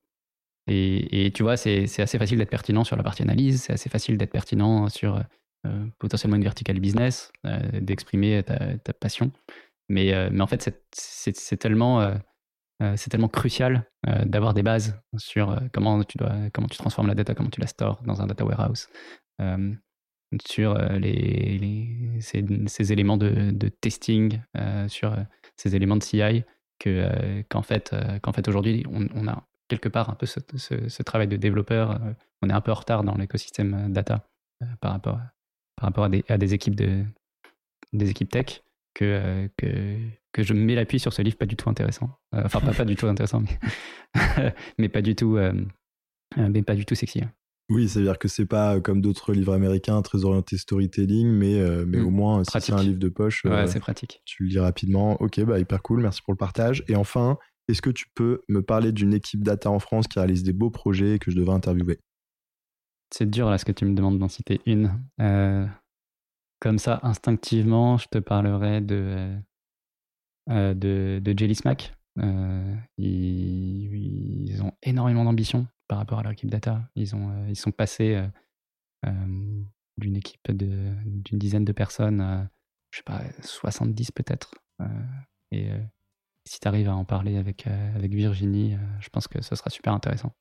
et, 0.66 1.26
et, 1.26 1.32
tu 1.32 1.42
vois, 1.42 1.56
c'est 1.56 1.84
assez 1.84 2.18
facile 2.18 2.38
d'être 2.38 2.50
pertinent 2.50 2.84
sur 2.84 2.96
la 2.96 3.02
partie 3.02 3.22
analyse, 3.22 3.62
c'est 3.62 3.72
assez 3.72 3.88
facile 3.88 4.18
d'être 4.18 4.32
pertinent 4.32 4.88
sur 4.88 5.22
euh, 5.66 5.86
potentiellement 5.98 6.36
une 6.36 6.42
verticale 6.42 6.78
business, 6.78 7.32
d'exprimer 7.72 8.42
ta, 8.42 8.92
passion. 8.92 9.32
Mais, 9.88 10.28
mais 10.30 10.42
en 10.42 10.46
fait, 10.46 10.70
c'est 10.92 11.56
tellement, 11.56 12.14
c'est 12.96 13.08
tellement 13.08 13.28
crucial 13.28 13.90
d'avoir 14.26 14.52
des 14.52 14.62
bases 14.62 15.00
sur 15.16 15.58
comment, 15.72 16.04
tu 16.04 16.18
dois, 16.18 16.34
comment 16.52 16.68
tu 16.68 16.76
transformes 16.76 17.08
la 17.08 17.14
data, 17.14 17.34
comment 17.34 17.48
tu 17.48 17.62
la 17.62 17.66
stores 17.66 18.02
dans 18.04 18.20
un 18.20 18.26
data 18.26 18.44
warehouse 18.44 18.90
sur 20.46 20.76
euh, 20.76 20.98
ces, 22.20 22.92
éléments 22.92 23.16
de, 23.16 23.68
testing, 23.80 24.40
euh, 24.56 24.88
sur 24.88 25.12
euh, 25.12 25.22
ces 25.56 25.74
éléments 25.74 25.96
de 25.96 26.02
CI, 26.02 26.44
que, 26.78 27.42
qu'en 27.48 27.62
fait, 27.62 27.94
qu'en 28.22 28.32
fait 28.32 28.46
aujourd'hui, 28.46 28.84
on, 28.90 29.26
a 29.26 29.42
quelque 29.68 29.88
part 29.88 30.10
un 30.10 30.14
peu 30.14 30.26
ce, 30.26 31.02
travail 31.02 31.26
de 31.26 31.36
développeur. 31.36 31.98
on 32.42 32.50
est 32.50 32.52
un 32.52 32.60
peu 32.60 32.70
en 32.70 32.76
retard 32.76 33.02
dans 33.02 33.16
l'écosystème 33.16 33.92
data 33.92 34.28
par 34.80 34.92
rapport, 34.92 35.18
par 35.76 35.88
rapport 35.88 36.04
à, 36.04 36.08
des, 36.08 36.24
à 36.28 36.38
des 36.38 36.54
équipes 36.54 36.76
de, 36.76 37.04
des 37.92 38.10
équipes 38.10 38.30
tech 38.30 38.62
que, 38.94 39.50
que, 39.56 39.98
que 40.32 40.42
je 40.44 40.54
mets 40.54 40.76
l'appui 40.76 41.00
sur 41.00 41.12
ce 41.12 41.20
livre 41.20 41.36
pas 41.36 41.46
du 41.46 41.56
tout 41.56 41.68
intéressant. 41.68 42.10
enfin, 42.32 42.60
pas, 42.60 42.72
pas 42.72 42.84
du 42.84 42.94
tout 42.94 43.08
intéressant, 43.08 43.40
mais, 43.40 44.54
mais 44.78 44.88
pas 44.88 45.02
du 45.02 45.16
tout, 45.16 45.36
mais 46.36 46.62
pas 46.62 46.76
du 46.76 46.86
tout 46.86 46.94
sexy. 46.94 47.22
Hein. 47.22 47.32
Oui, 47.70 47.86
c'est-à-dire 47.88 48.18
que 48.18 48.28
c'est 48.28 48.46
pas 48.46 48.76
euh, 48.76 48.80
comme 48.80 49.02
d'autres 49.02 49.32
livres 49.34 49.52
américains 49.52 50.00
très 50.00 50.24
orientés 50.24 50.56
storytelling, 50.56 51.28
mais, 51.28 51.60
euh, 51.60 51.84
mais 51.86 52.00
au 52.00 52.10
mm. 52.10 52.14
moins, 52.14 52.44
si 52.44 52.60
c'est 52.60 52.72
un 52.72 52.82
livre 52.82 52.98
de 52.98 53.10
poche, 53.10 53.44
ouais, 53.44 53.50
euh, 53.50 53.66
c'est 53.66 53.80
pratique. 53.80 54.22
tu 54.24 54.44
le 54.44 54.48
lis 54.48 54.58
rapidement. 54.58 55.20
Ok, 55.20 55.40
bah, 55.40 55.58
hyper 55.58 55.82
cool, 55.82 56.00
merci 56.00 56.22
pour 56.22 56.32
le 56.32 56.38
partage. 56.38 56.82
Et 56.88 56.96
enfin, 56.96 57.36
est-ce 57.68 57.82
que 57.82 57.90
tu 57.90 58.06
peux 58.14 58.40
me 58.48 58.62
parler 58.62 58.92
d'une 58.92 59.12
équipe 59.12 59.44
data 59.44 59.70
en 59.70 59.80
France 59.80 60.08
qui 60.08 60.18
réalise 60.18 60.44
des 60.44 60.54
beaux 60.54 60.70
projets 60.70 61.16
et 61.16 61.18
que 61.18 61.30
je 61.30 61.36
devrais 61.36 61.54
interviewer? 61.54 61.98
C'est 63.10 63.28
dur 63.28 63.50
là 63.50 63.58
ce 63.58 63.66
que 63.66 63.72
tu 63.72 63.84
me 63.84 63.94
demandes 63.94 64.18
d'en 64.18 64.28
citer 64.28 64.60
une. 64.64 64.92
comme 66.60 66.78
ça, 66.78 67.00
instinctivement, 67.02 67.98
je 67.98 68.06
te 68.08 68.18
parlerai 68.18 68.80
de, 68.80 69.34
de, 70.48 71.20
de 71.22 71.34
Jelly 71.38 71.54
Smack. 71.54 71.94
ils, 72.16 72.78
ils, 72.96 74.62
ont 74.62 74.72
énormément 74.82 75.24
d'ambition 75.24 75.66
par 75.88 75.98
rapport 75.98 76.18
à 76.20 76.22
leur 76.22 76.32
équipe 76.32 76.50
data. 76.50 76.88
Ils, 76.94 77.16
ont, 77.16 77.30
euh, 77.30 77.48
ils 77.48 77.56
sont 77.56 77.72
passés 77.72 78.14
euh, 78.14 78.26
euh, 79.06 79.62
d'une 79.96 80.16
équipe 80.16 80.52
d'une 80.52 81.38
dizaine 81.38 81.64
de 81.64 81.72
personnes 81.72 82.20
à, 82.20 82.50
je 82.92 82.98
sais 82.98 83.04
pas, 83.04 83.22
70 83.42 84.12
peut-être. 84.12 84.54
et 85.50 85.70
si 86.44 86.60
tu 86.60 86.68
arrives 86.68 86.88
à 86.88 86.94
en 86.94 87.04
parler 87.04 87.36
avec, 87.36 87.66
avec 87.66 88.14
Virginie, 88.14 88.76
je 89.00 89.08
pense 89.08 89.26
que 89.26 89.42
ce 89.42 89.56
sera 89.56 89.70
super 89.70 89.92
intéressant. 89.92 90.32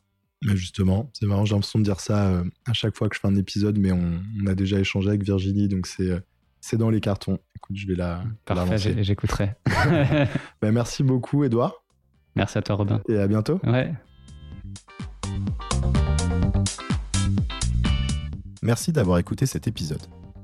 Mais 0.44 0.56
justement, 0.56 1.10
c'est 1.14 1.26
marrant, 1.26 1.44
j'ai 1.44 1.56
l'impression 1.56 1.80
de 1.80 1.84
dire 1.84 2.00
ça 2.00 2.44
à 2.68 2.74
chaque 2.74 2.96
fois 2.96 3.10
que 3.10 3.16
je 3.16 3.20
fais 3.20 3.28
un 3.28 3.36
épisode, 3.36 3.80
mais 3.80 3.92
on, 3.92 4.22
a 4.46 4.54
déjà 4.54 4.80
échangé 4.80 5.10
avec 5.10 5.24
Virginie, 5.24 5.68
donc 5.68 5.88
c'est 5.88 6.22
c'est 6.62 6.78
dans 6.78 6.90
les 6.90 7.02
cartons. 7.02 7.40
Écoute, 7.56 7.76
je 7.76 7.88
vais 7.88 7.96
la. 7.96 8.24
Parfait, 8.46 9.04
j'écouterai. 9.04 9.56
bah, 10.62 10.72
merci 10.72 11.04
beaucoup, 11.04 11.44
Edouard. 11.44 11.84
Merci 12.36 12.60
à 12.60 12.62
toi, 12.62 12.76
Robin. 12.76 13.02
Et 13.10 13.18
à 13.18 13.28
bientôt. 13.28 13.60
Ouais. 13.64 13.94
Merci 18.68 18.92
d'avoir 18.92 19.18
écouté 19.18 19.46
cet 19.46 19.66
épisode. 19.66 20.02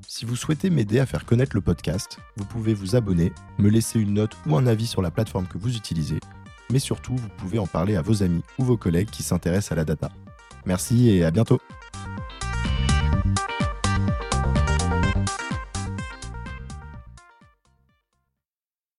Si 0.07 0.23
vous 0.23 0.37
souhaitez 0.37 0.69
m'aider 0.69 0.99
à 0.99 1.05
faire 1.05 1.25
connaître 1.25 1.57
le 1.57 1.61
podcast, 1.61 2.19
vous 2.37 2.45
pouvez 2.45 2.73
vous 2.73 2.95
abonner, 2.95 3.33
me 3.57 3.67
laisser 3.67 3.99
une 3.99 4.13
note 4.13 4.37
ou 4.47 4.55
un 4.55 4.65
avis 4.65 4.87
sur 4.87 5.01
la 5.01 5.11
plateforme 5.11 5.45
que 5.45 5.57
vous 5.57 5.75
utilisez, 5.75 6.21
mais 6.69 6.79
surtout 6.79 7.17
vous 7.17 7.27
pouvez 7.35 7.59
en 7.59 7.67
parler 7.67 7.97
à 7.97 8.01
vos 8.01 8.23
amis 8.23 8.41
ou 8.57 8.63
vos 8.63 8.77
collègues 8.77 9.09
qui 9.09 9.23
s'intéressent 9.23 9.73
à 9.73 9.75
la 9.75 9.83
data. 9.83 10.09
Merci 10.65 11.09
et 11.09 11.25
à 11.25 11.31
bientôt 11.31 11.59